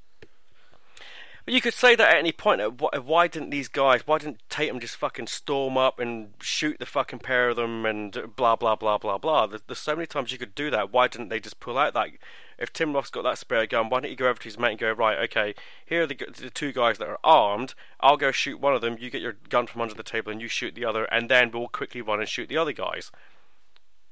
[1.51, 2.61] But you could say that at any point.
[2.61, 4.07] Uh, uh, Why didn't these guys?
[4.07, 8.17] Why didn't Tatum just fucking storm up and shoot the fucking pair of them and
[8.17, 9.49] uh, blah blah blah blah blah?
[9.49, 10.93] There's, there's so many times you could do that.
[10.93, 12.11] Why didn't they just pull out that?
[12.57, 14.71] If Tim Roth's got that spare gun, why don't you go over to his mate
[14.71, 15.19] and go right?
[15.25, 17.75] Okay, here are the, the two guys that are armed.
[17.99, 18.97] I'll go shoot one of them.
[19.01, 21.51] You get your gun from under the table and you shoot the other, and then
[21.51, 23.11] we'll quickly run and shoot the other guys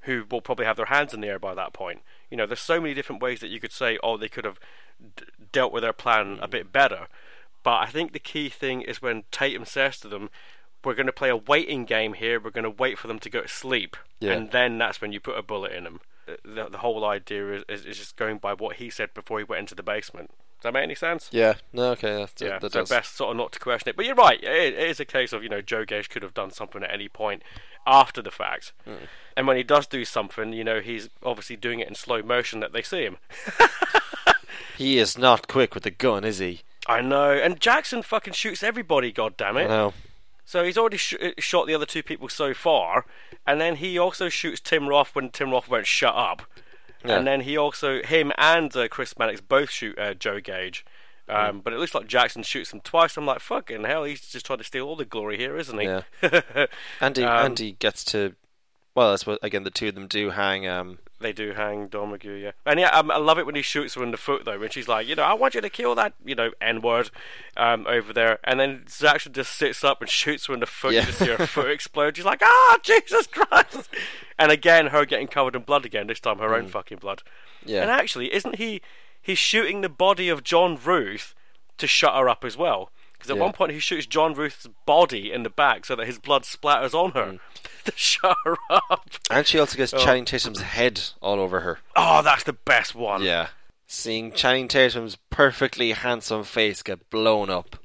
[0.02, 2.00] who will probably have their hands in the air by that point.
[2.32, 4.58] You know, there's so many different ways that you could say, oh, they could have
[5.16, 6.42] d- dealt with their plan hmm.
[6.42, 7.06] a bit better.
[7.68, 10.30] But I think the key thing is when Tatum says to them,
[10.82, 12.40] we're going to play a waiting game here.
[12.40, 14.32] We're going to wait for them to go to sleep, Yeah.
[14.32, 16.00] and then that's when you put a bullet in them.
[16.44, 19.44] The, the whole idea is, is, is just going by what he said before he
[19.44, 20.30] went into the basement.
[20.30, 21.28] Does that make any sense?
[21.30, 21.56] Yeah.
[21.74, 21.90] No.
[21.90, 22.16] Okay.
[22.16, 22.88] That's, Yeah, that so does.
[22.88, 23.96] best sort of not to question it.
[23.96, 24.42] But you're right.
[24.42, 26.90] It, it is a case of you know Joe Gage could have done something at
[26.90, 27.42] any point
[27.86, 29.04] after the fact, Hmm.
[29.36, 32.60] and when he does do something, you know he's obviously doing it in slow motion
[32.60, 33.18] that they see him.
[34.76, 36.60] He is not quick with the gun, is he?
[36.88, 39.12] I know, and Jackson fucking shoots everybody.
[39.12, 39.68] God damn I it!
[39.68, 39.92] know.
[40.44, 43.04] So he's already sh- uh, shot the other two people so far,
[43.46, 46.42] and then he also shoots Tim Roth when Tim Roth won't shut up,
[47.04, 47.18] Yeah.
[47.18, 50.84] and then he also him and uh, Chris Mannix both shoot uh, Joe Gage.
[51.28, 51.58] Um, Hmm.
[51.60, 53.18] But it looks like Jackson shoots him twice.
[53.18, 55.84] I'm like, fucking hell, he's just trying to steal all the glory here, isn't he?
[55.84, 56.00] Yeah.
[57.02, 58.34] Andy Um, Andy gets to.
[58.98, 59.62] Well, that's what again.
[59.62, 60.66] The two of them do hang.
[60.66, 60.98] Um.
[61.20, 62.52] They do hang Domergue, yeah.
[62.64, 64.70] And yeah, um, I love it when he shoots her in the foot, though, when
[64.70, 67.10] she's like, you know, I want you to kill that, you know, N word
[67.56, 68.38] um, over there.
[68.44, 70.94] And then Jackson just sits up and shoots her in the foot.
[70.94, 71.00] Yeah.
[71.00, 72.16] You just see her foot explode.
[72.16, 73.88] She's like, ah, Jesus Christ.
[74.40, 77.24] And again, her getting covered in blood again, this time her own fucking blood.
[77.66, 77.82] Yeah.
[77.82, 78.80] And actually, isn't he,
[79.20, 81.34] he's shooting the body of John Ruth
[81.78, 82.92] to shut her up as well?
[83.14, 83.42] Because at Yeah.
[83.42, 86.94] one point he shoots John Ruth's body in the back so that his blood splatters
[86.94, 87.40] on her Mm.
[87.94, 89.08] Shut her up.
[89.30, 89.98] And she also gets Oh.
[89.98, 91.78] Channing Tatum's head all over her.
[91.96, 93.22] Oh, that's the best one.
[93.22, 93.48] Yeah.
[93.86, 97.76] Seeing Channing Tatum's perfectly handsome face get blown up.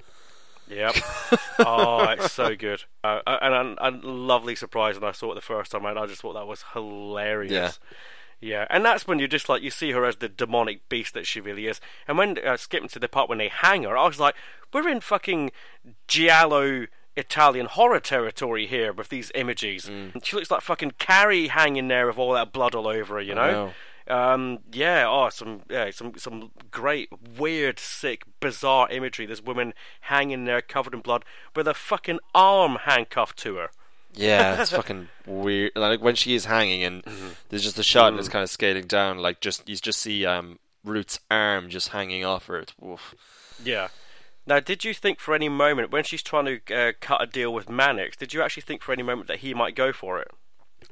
[0.69, 0.95] Yep.
[1.59, 2.83] oh, it's so good.
[3.03, 5.97] Uh, and a lovely surprise when I saw it the first time around.
[5.97, 7.51] I just thought that was hilarious.
[7.51, 7.71] Yeah.
[8.41, 11.25] Yeah, and that's when you just like you see her as the demonic beast that
[11.25, 11.79] she really is.
[12.09, 14.35] And when uh, skipping to the part when they hang her, I was like,
[14.73, 15.51] we're in fucking
[16.09, 19.85] giallo Italian horror territory here with these images.
[19.85, 20.23] Mm.
[20.25, 23.21] She looks like fucking Carrie hanging there with all that blood all over her.
[23.21, 23.73] You know.
[24.05, 27.07] Um, yeah, oh, some yeah, some some great,
[27.37, 29.25] weird, sick, bizarre imagery.
[29.25, 31.23] This woman hanging there, covered in blood,
[31.55, 33.69] with a fucking arm handcuffed to her.
[34.13, 35.71] Yeah, it's fucking weird.
[35.75, 37.03] Like when she is hanging, and
[37.47, 38.33] there's just a shot, and it's Mm.
[38.33, 39.19] kind of scaling down.
[39.19, 42.57] Like just you just see um Ruth's arm just hanging off her.
[42.59, 43.15] It's woof.
[43.63, 43.87] Yeah.
[44.45, 47.53] Now, did you think for any moment when she's trying to uh, cut a deal
[47.53, 50.31] with Mannix, did you actually think for any moment that he might go for it?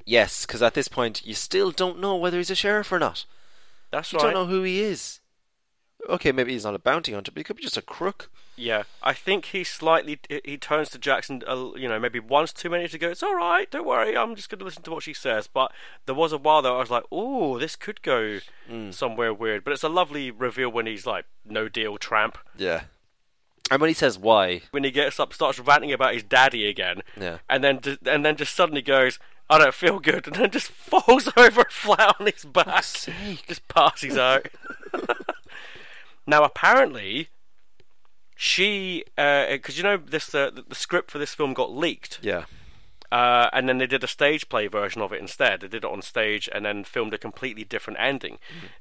[0.06, 3.26] Yes, because at this point you still don't know whether he's a sheriff or not.
[3.91, 4.28] That's You right.
[4.28, 5.20] You don't know who he is.
[6.10, 8.32] Okay, maybe he's not a bounty hunter, but he could be just a crook.
[8.56, 12.70] Yeah, I think he slightly he turns to Jackson, uh, you know, maybe once too
[12.70, 13.10] many to go.
[13.10, 14.18] It's all right, don't worry.
[14.18, 15.47] I'm just going to listen to what she says.
[15.47, 15.72] But
[16.06, 18.39] there was a while though I was like, oh, this could go
[18.91, 19.64] somewhere weird.
[19.64, 22.38] But it's a lovely reveal when he's like, no deal, tramp.
[22.58, 22.84] Yeah.
[23.72, 27.02] And when he says why, When he gets up, starts ranting about his daddy again,
[27.20, 27.38] Yeah.
[27.50, 29.18] and then and then just suddenly goes,
[29.50, 32.84] I don't feel good, and then just falls over flat on his back,
[33.48, 34.48] just passes out.
[36.28, 37.30] now apparently,
[38.36, 42.20] she because you know this uh, the, script for this film got leaked.
[42.22, 42.46] yeah,
[43.12, 45.62] Uh, and then they did a stage play version of it instead.
[45.62, 48.38] They did it on stage and then filmed a completely different ending.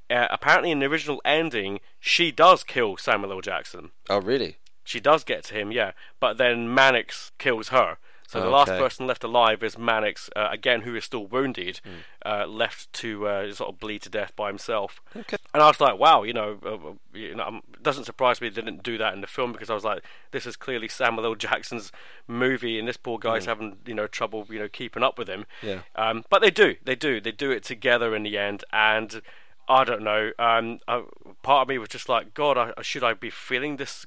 [0.08, 3.40] Uh, apparently, in the original ending, she does kill Samuel L.
[3.40, 3.90] Jackson.
[4.08, 4.56] Oh, really?
[4.84, 5.92] She does get to him, yeah.
[6.18, 7.98] But then Mannix kills her.
[8.30, 11.80] So the last person left alive is Mannix, uh, again, who is still wounded,
[12.24, 15.00] uh, left to uh, sort of bleed to death by himself.
[15.16, 15.36] Okay.
[15.52, 18.48] And I was like, wow, you know, uh, you know, um, it doesn't surprise me
[18.48, 21.26] they didn't do that in the film because I was like, this is clearly Samuel
[21.26, 21.34] L.
[21.34, 21.90] Jackson's
[22.28, 25.44] movie, and this poor guy's having you know trouble, you know, keeping up with him.
[25.60, 25.80] Yeah.
[25.96, 29.22] Um, but they do, they do, they do it together in the end, and
[29.70, 30.32] I don't know.
[30.38, 31.02] Um, uh,
[31.42, 34.04] part of me was just like, God, I, should I be feeling this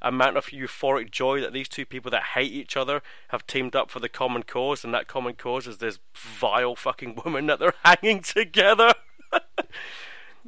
[0.00, 3.90] amount of euphoric joy that these two people that hate each other have teamed up
[3.90, 7.74] for the common cause, and that common cause is this vile fucking woman that they're
[7.84, 8.94] hanging together.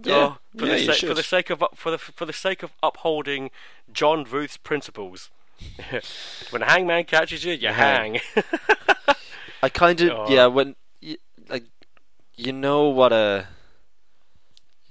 [0.02, 0.14] Yeah.
[0.14, 2.72] Oh, for, Yeah, the sa- for the sake of for the for the sake of
[2.82, 3.52] upholding
[3.92, 5.30] John Ruth's principles.
[6.50, 8.18] when a hangman catches you, you hang.
[9.62, 10.26] I kind of Oh.
[10.28, 10.74] yeah when
[11.48, 11.62] like
[12.34, 13.46] you know what a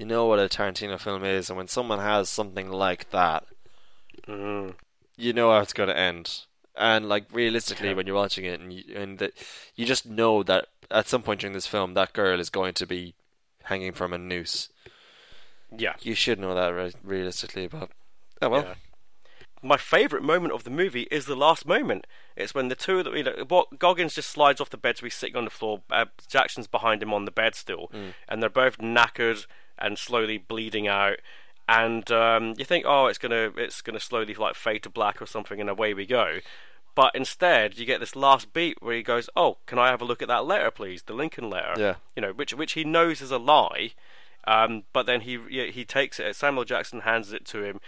[0.04, 3.46] you know what a Tarantino film is, and when someone has something like that,
[4.28, 4.74] mm.
[5.16, 6.42] you know how it's going to end.
[6.76, 7.94] And like realistically, Yeah.
[7.94, 9.32] when you're watching it, and you, and that
[9.78, 12.86] you just know that at some point during this film, that girl is going to
[12.86, 13.14] be
[13.64, 14.68] hanging from a noose.
[15.72, 15.94] Yeah.
[16.02, 17.90] You should know that re- realistically, but
[18.42, 18.64] oh well.
[18.64, 18.74] Yeah.
[19.64, 22.06] My favourite moment of the movie is the last moment.
[22.36, 25.04] It's when the two of them, you know, Goggins just slides off the bed to
[25.04, 25.82] be sitting on the floor.
[25.90, 27.90] Uh, Jackson's behind him on the bed still,
[28.28, 29.46] and they're both knackered
[29.80, 31.18] and slowly bleeding out.
[31.70, 35.26] And um, you think, oh, it's gonna, it's gonna slowly like fade to black or
[35.26, 36.40] something, and away we go.
[36.96, 40.06] But instead, you get this last beat where he goes, "Oh, can I have a
[40.06, 41.04] look at that letter, please?
[41.04, 41.96] The Lincoln letter." Yeah.
[42.16, 43.94] You know, which which he knows is a lie,
[44.46, 45.40] um, but then he
[45.72, 46.36] he takes it.
[46.36, 47.80] Samuel Jackson hands it to him,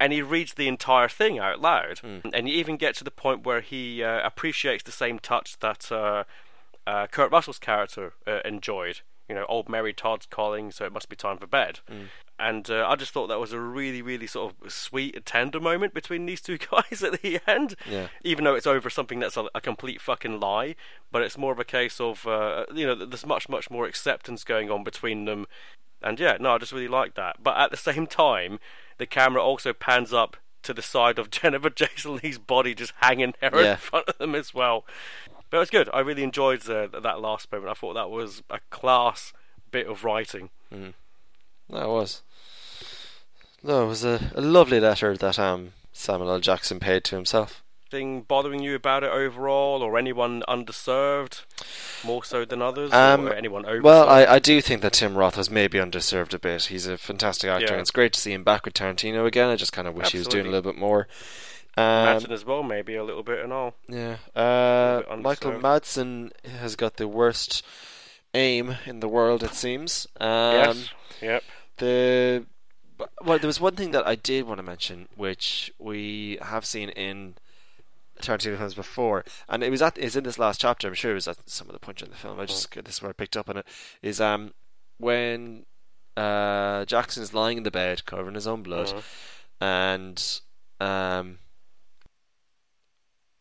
[0.00, 2.00] and he reads the entire thing out loud.
[2.32, 5.90] And you even get to the point where he uh, appreciates the same touch that
[5.90, 6.24] uh,
[6.86, 9.00] uh, Kurt Russell's character uh, enjoyed.
[9.28, 11.80] You know, old Mary Todd's calling, so it must be time for bed.
[12.38, 15.60] And uh, I just thought that was a really, really sort of sweet and tender
[15.60, 17.74] moment between these two guys at the end.
[17.86, 18.08] Yeah.
[18.22, 20.76] Even though it's over something that's a, a complete fucking lie,
[21.10, 24.44] but it's more of a case of uh, you know, there's much, much more acceptance
[24.44, 25.46] going on between them.
[26.00, 27.42] And yeah, no, I just really like that.
[27.42, 28.60] But at the same time,
[28.98, 33.34] the camera also pans up to the side of Jennifer Jason Lee's body just hanging
[33.40, 33.70] there Yeah.
[33.72, 34.84] in front of them as well.
[35.50, 35.88] But it was good.
[35.94, 37.70] I really enjoyed uh, that last moment.
[37.70, 39.32] I thought that was a class
[39.70, 40.50] bit of writing.
[40.70, 42.22] That was.
[43.62, 46.40] No, it was a, a lovely letter that um Samuel L.
[46.40, 47.62] Jackson paid to himself.
[47.90, 51.44] Thing bothering you about it overall, or anyone underserved
[52.04, 53.80] more so than others, Um, or anyone over?
[53.80, 56.64] Well, I, I do think that Tim Roth was maybe underserved a bit.
[56.64, 57.72] He's a fantastic actor, Yeah.
[57.72, 59.48] and it's great to see him back with Tarantino again.
[59.48, 61.08] I just kind of wish he was doing a little bit more.
[61.78, 63.74] Um, Madsen as well, maybe a little bit and all.
[63.88, 65.52] yeah, uh, Michael.
[65.52, 66.30] Madsen
[66.60, 67.64] has got the worst
[68.34, 70.06] aim in the world, it seems.
[70.20, 70.90] Um, yes.
[71.22, 71.42] Yep.
[71.78, 72.44] The
[73.24, 76.88] well, there was one thing that I did want to mention, which we have seen
[76.90, 77.36] in
[78.22, 80.88] Tarantino films before, and it was at is in this last chapter.
[80.88, 82.38] I'm sure it was at some of the points in the film.
[82.40, 83.66] I just this is where I picked up on it.
[84.02, 84.52] Is um
[84.98, 85.66] when
[86.16, 89.02] uh is lying in the bed, covering his own blood, Mhm.
[89.60, 90.40] and
[90.80, 91.38] um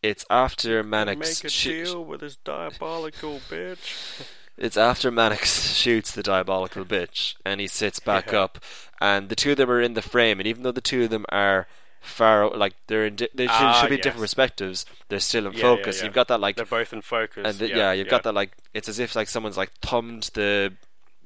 [0.03, 4.23] it's after Mannix Make a shoo- deal with his diabolical bitch.
[4.59, 8.39] It's after Mannix shoots the diabolical bitch, and he sits back Yeah.
[8.41, 8.57] up,
[8.99, 11.11] and the two of them are in the frame, and even though the two of
[11.11, 11.67] them are
[12.01, 14.03] far, like they're in, di- they should, Ah, should be yes.
[14.03, 15.97] different perspectives, they're still in Yeah, yeah, focus.
[15.99, 16.05] yeah.
[16.05, 17.43] You've got that like, They're both in focus.
[17.45, 20.29] and the, yeah, yeah, you've got that like, it's as if like someone's like thumbed
[20.33, 20.73] the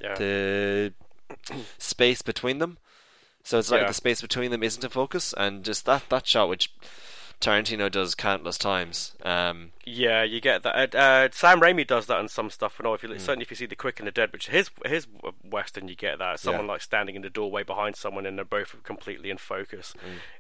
[0.02, 0.16] Yeah.
[0.16, 0.94] the
[1.78, 2.78] space between them,
[3.44, 3.88] so it's like Yeah.
[3.88, 6.72] the space between them isn't in focus, and just that that shot which
[7.42, 9.16] Tarantino does countless times.
[9.24, 10.96] Um, Yeah, you get that.
[10.96, 12.78] Uh, uh, Sam Raimi does that in some stuff.
[12.80, 13.18] And all, if you Hmm.
[13.18, 15.08] certainly if you see the Quick and the Dead, which his his
[15.44, 16.40] western, you get that.
[16.40, 16.74] Someone Yeah.
[16.74, 19.94] like standing in the doorway behind someone, and they're both completely in focus.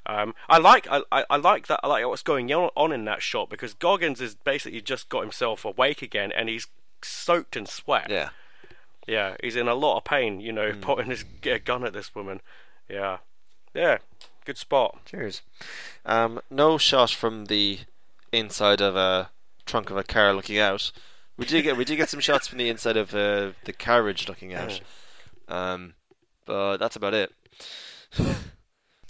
[0.06, 0.14] Hmm.
[0.14, 1.80] Um, I like I, I, like that.
[1.84, 5.66] I like what's going on, in that shot because Goggins has basically just got himself
[5.66, 6.68] awake again, and he's
[7.02, 8.10] soaked in sweat.
[8.10, 8.30] yeah.
[9.08, 10.39] Yeah, he's in a lot of pain.
[10.39, 10.82] You know, Hmm.
[10.82, 11.24] pointing his
[11.66, 12.39] gun at this woman.
[12.88, 13.18] Yeah,
[13.74, 13.97] yeah,
[14.45, 14.99] good spot.
[15.05, 15.41] Cheers.
[16.05, 17.79] Um, no shot from the
[18.31, 19.29] inside of a
[19.65, 20.91] trunk of a car looking out.
[21.37, 24.27] We did get we did get some shots from the inside of uh, the carriage
[24.27, 24.81] looking out.
[25.47, 25.93] Um,
[26.45, 27.31] but that's about it.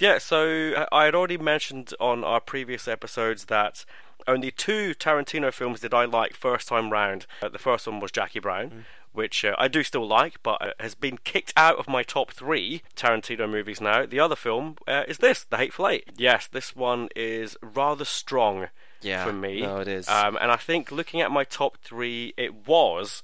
[0.01, 3.85] Yeah, so uh, I had already mentioned on our previous episodes that
[4.25, 7.27] only two Tarantino films did I like first time round.
[7.39, 10.71] Uh, the first one was Jackie Brown, which uh, I do still like, but uh,
[10.79, 14.05] has been kicked out of my top three Tarantino movies now.
[14.05, 16.09] The other film uh, is this, The Hateful Eight.
[16.17, 18.67] Yes, this one is rather strong
[19.01, 19.61] Yeah, for me.
[19.61, 20.07] no, it is.
[20.07, 23.21] Um, and I think looking at my top three, it was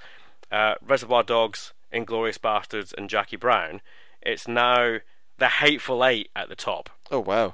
[0.52, 3.82] uh, Reservoir Dogs, Inglourious Basterds, and Jackie Brown.
[4.22, 4.98] It's now
[5.38, 6.90] the Hateful Eight at the top.
[7.12, 7.54] oh wow,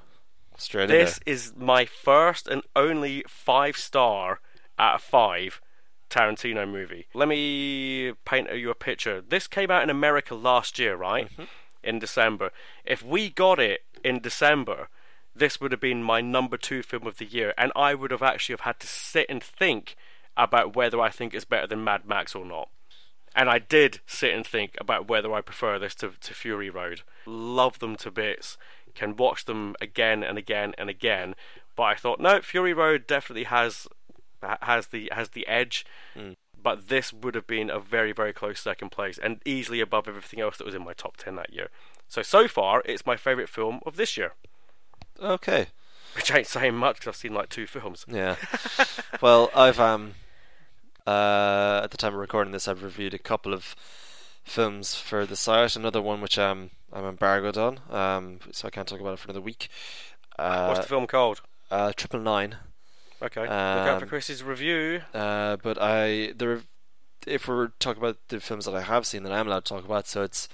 [0.58, 4.40] straight This is my first and only five star
[4.80, 5.62] out of five
[6.14, 7.08] Tarantino movie.
[7.14, 9.22] Let me paint you a picture.
[9.22, 11.30] This came out in America last year, right?
[11.32, 11.44] Mm-hmm.
[11.84, 12.52] In December.
[12.86, 14.88] If we got it in December,
[15.36, 18.22] this would have been my number two film of the year, and I would have
[18.22, 19.96] actually have had to sit and think
[20.38, 22.70] about whether I think it's better than Mad Max or not.
[23.36, 27.02] And I did sit and think about whether I prefer this to, to Fury Road.
[27.26, 28.58] Love them to bits.
[28.94, 31.34] Can watch them again and again and again.
[31.76, 33.90] But I thought, no, Fury Road definitely has ha-
[34.62, 35.86] has the has the edge.
[36.62, 40.40] But this would have been a very very close second place and easily above everything
[40.40, 41.70] else that was in my top ten that year.
[42.08, 44.34] So so far, it's my favorite film of this year.
[45.22, 45.68] Okay,
[46.16, 48.06] which ain't saying much because I've seen like two films.
[48.08, 48.36] yeah.
[49.22, 50.14] well, I've um,
[51.06, 53.76] uh, at the time of recording this, I've reviewed a couple of
[54.44, 55.76] films for the site.
[55.76, 59.28] Another one which um, I'm embargoed on, um, so I can't talk about it for
[59.28, 59.68] another week.
[60.40, 61.42] Uh, What's the film called?
[61.72, 62.56] uh, Triple Nine.
[63.24, 65.02] Okay, look out for um, Chris's review.
[65.14, 66.68] Uh, but I the rev-
[67.26, 69.86] if we're talking about the films that I have seen that I'm allowed to talk
[69.86, 70.50] about, so it's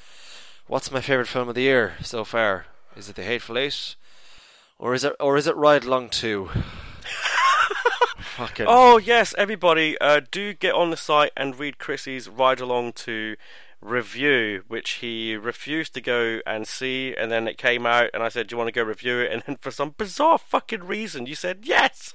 [0.67, 2.67] what's my favorite film of the year so far?
[2.95, 3.95] Is it The Hateful Eight,
[4.77, 6.49] or is it or is it Ride Along Two?
[8.35, 12.93] Fucking Oh yes, everybody, uh, do get on the site and read Chrissy's ride along
[12.93, 13.35] Two
[13.81, 18.29] review, which he refused to go and see, and then it came out, and I
[18.29, 21.25] said, "Do you want to go review it?" And then for some bizarre fucking reason,
[21.25, 22.13] you said yes.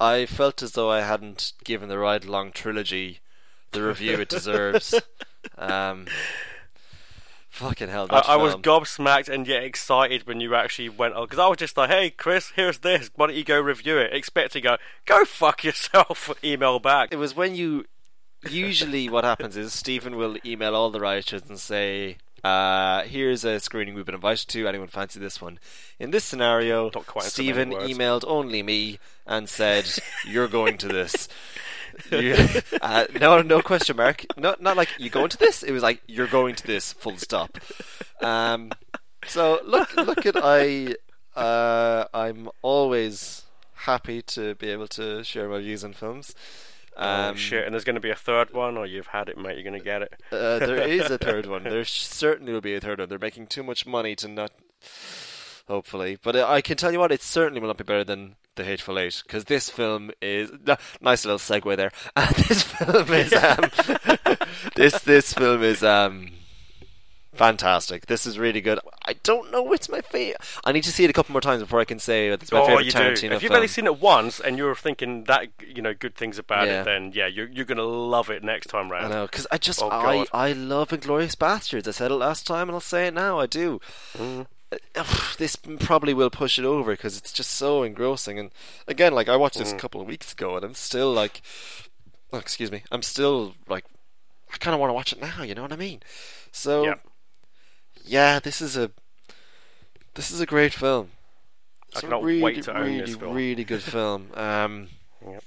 [0.00, 3.20] I felt as though I hadn't given the Ride Along trilogy
[3.72, 4.94] the review it deserves.
[5.58, 6.06] um,
[7.50, 11.38] fucking hell, I, I was gobsmacked and yet excited when you actually went on because
[11.38, 13.10] I was just like, "Hey, Chris, here's this.
[13.16, 17.12] Why don't you go review it?" Expecting go, "Go fuck yourself." Email back.
[17.12, 17.86] It was when you.
[18.48, 23.60] Usually, what happens is Steven will email all the writers and say, uh, "Here's a
[23.60, 24.66] screening we've been invited to.
[24.68, 25.58] Anyone fancy this one?"
[25.98, 29.90] In this scenario, Steven emailed only me and said,
[30.26, 31.28] "You're going to this."
[32.80, 34.24] Uh, no, no question mark.
[34.36, 35.64] Not not like you going to this.
[35.64, 36.92] It was like you're going to this.
[36.92, 37.58] Full stop.
[38.20, 38.70] Um,
[39.26, 40.94] so look, look at I.
[41.34, 46.34] Uh, I'm always happy to be able to share my views on films.
[46.98, 47.64] Oh Um, shit!
[47.64, 49.54] And there's going to be a third one, or you've had it, mate.
[49.54, 50.14] You're going to get it.
[50.32, 51.62] uh, there is a third one.
[51.68, 53.08] There certainly will be a third one.
[53.08, 54.50] They're making too much money to not.
[55.68, 58.36] Hopefully, but uh, I can tell you what, it certainly will not be better than
[58.56, 61.92] The Hateful Eight because this film is no, nice little segue there.
[62.48, 63.70] This film is um,
[64.74, 66.30] this this film is um,
[67.38, 68.06] fantastic.
[68.06, 68.78] This is really good.
[69.06, 70.36] I don't know which my favorite.
[70.64, 72.60] I need to see it a couple more times before I can say it's my
[72.60, 72.98] oh, favorite you do.
[72.98, 73.54] Tarantino If you've film.
[73.54, 76.82] only seen it once and you're thinking that you know good things about Yeah.
[76.82, 79.82] it, then yeah, you're you're gonna love it next time I know, because I just
[79.82, 81.88] Oh, I I love Inglourious Basterds.
[81.88, 83.38] I said it last time, and I'll say it now.
[83.40, 83.80] I do.
[84.16, 84.42] Mm-hmm.
[84.96, 85.04] Uh,
[85.38, 88.38] This probably will push it over because it's just so engrossing.
[88.38, 88.50] And
[88.86, 89.60] again, like I watched Mm.
[89.60, 91.40] this a couple of weeks ago, and I'm still like,
[92.32, 93.84] oh, excuse me, I'm still like,
[94.52, 95.42] I kind of want to watch it now.
[95.42, 96.00] You know what I mean?
[96.52, 96.94] So Yeah.
[98.08, 98.90] Yeah, this is a
[100.14, 101.10] this is a great film.
[101.12, 103.34] I It's a cannot really, wait to own really, this film.
[103.34, 104.30] really good film.
[104.34, 104.88] Um,
[105.26, 105.44] Yep.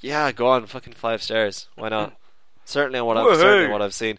[0.00, 1.68] yeah, go on, fucking five stars.
[1.76, 2.16] Why not?
[2.64, 4.18] certainly on what I've certainly what I've seen.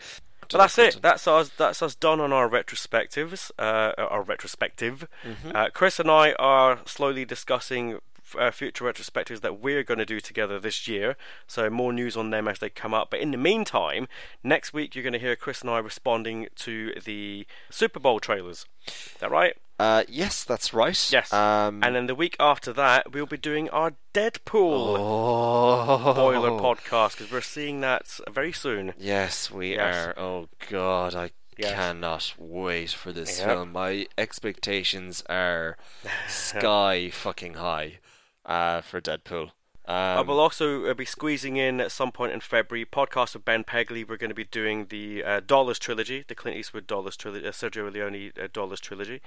[0.49, 0.99] But that's it.
[1.01, 1.49] That's us.
[1.57, 3.51] That's us done on our retrospectives.
[3.57, 5.07] Uh, our retrospective.
[5.23, 5.51] Mm-hmm.
[5.55, 7.99] Uh, Chris and I are slowly discussing
[8.37, 11.15] uh, future retrospectives that we're going to do together this year.
[11.47, 13.11] So more news on them as they come up.
[13.11, 14.07] But in the meantime,
[14.43, 18.65] next week you're going to hear Chris and I responding to the Super Bowl trailers.
[18.87, 19.55] Is that right?
[19.79, 21.11] Uh, yes, that's right.
[21.11, 21.33] Yes.
[21.33, 27.17] Um, And then the week after that, we'll be doing our Deadpool oh, spoiler podcast
[27.17, 28.93] because we're seeing that very soon.
[28.99, 29.95] Yes, we Yes.
[29.95, 30.19] are.
[30.19, 31.73] Oh God, I Yes.
[31.73, 33.47] cannot wait for this Yep.
[33.47, 33.71] film.
[33.71, 35.77] My expectations are
[36.27, 37.99] sky fucking high
[38.45, 39.51] uh, for Deadpool.
[39.85, 43.43] I Um, will also uh, be squeezing in at some point in February podcast with
[43.43, 44.07] Ben Pegley.
[44.07, 47.51] We're going to be doing the uh, Dollars trilogy, the Clint Eastwood Dollars trilogy, uh,
[47.51, 49.21] Sergio Leone uh, Dollars trilogy,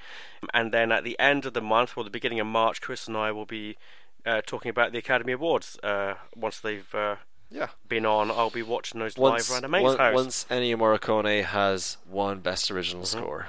[0.55, 3.17] and then at the end of the month or the beginning of March, Chris and
[3.17, 3.77] I will be
[4.25, 5.77] uh, talking about the Academy Awards.
[5.83, 7.17] Uh, once they've uh,
[7.51, 7.69] yeah.
[7.89, 10.15] been on, I'll be watching those Once, live around a mate's one- house.
[10.15, 13.19] once Ennio Morricone has won Best Original Mm-hmm.
[13.19, 13.47] Score.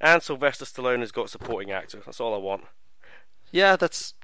[0.00, 2.00] And Sylvester Stallone has got supporting actor.
[2.06, 2.64] That's all I want.
[3.50, 4.14] Yeah, that's.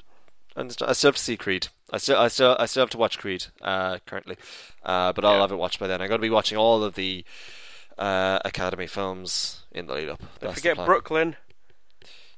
[0.57, 1.69] I still I still have to see Creed.
[1.93, 4.37] I still, I still, I still have to watch Creed uh, currently,
[4.85, 5.41] uh, but I'll Yeah.
[5.43, 6.01] have it watched by then.
[6.03, 7.25] I'm going to be watching all of the
[7.99, 10.23] uh, Academy films in the lead up.
[10.41, 10.77] Don't forget.
[10.85, 11.37] Brooklyn.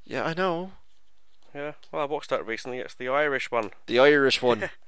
[0.04, 0.72] Yeah, I know.
[1.54, 1.72] Yeah.
[1.92, 2.78] Well, I watched that recently.
[2.78, 4.68] It's the Irish one The Irish one.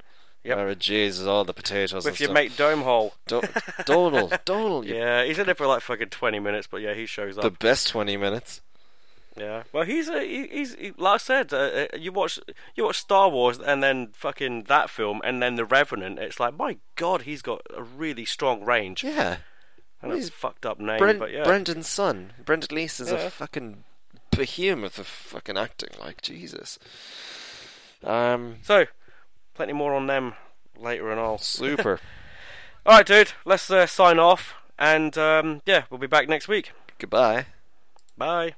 [0.43, 0.57] Yep.
[0.57, 2.35] Oh, Jesus, all the potatoes with and your stuff.
[2.35, 3.13] mate Domehole.
[3.27, 3.43] Do-
[3.85, 7.05] Donal, Donal, you Yeah, he's in it for like fucking twenty minutes, but yeah, he
[7.05, 7.45] shows up.
[7.45, 8.63] the best 20 minutes.
[9.37, 9.63] Yeah.
[9.73, 11.53] Well, he's a he, he's he, like I said.
[11.53, 12.39] Uh, uh, you watch
[12.75, 16.19] you watch Star Wars and then fucking that film and then The Revenant.
[16.19, 19.05] It's like my god, he's got a really strong range.
[19.05, 19.37] Yeah.
[20.03, 21.45] and he's a fucked up name, Bren- but yeah.
[21.45, 22.33] Brendan's son.
[22.45, 23.19] Brendan Leese is Yeah.
[23.19, 23.85] a fucking
[24.31, 26.79] behemoth of fucking acting, like, Jesus.
[28.03, 28.87] Um, So,
[29.55, 30.35] plenty more on them
[30.77, 31.39] later and all.
[31.61, 32.01] super.
[32.87, 33.33] All right, dude.
[33.45, 36.73] Let's uh, sign off, and um, yeah, we'll be back next week.
[36.99, 37.47] Goodbye.
[38.17, 38.55] Bye.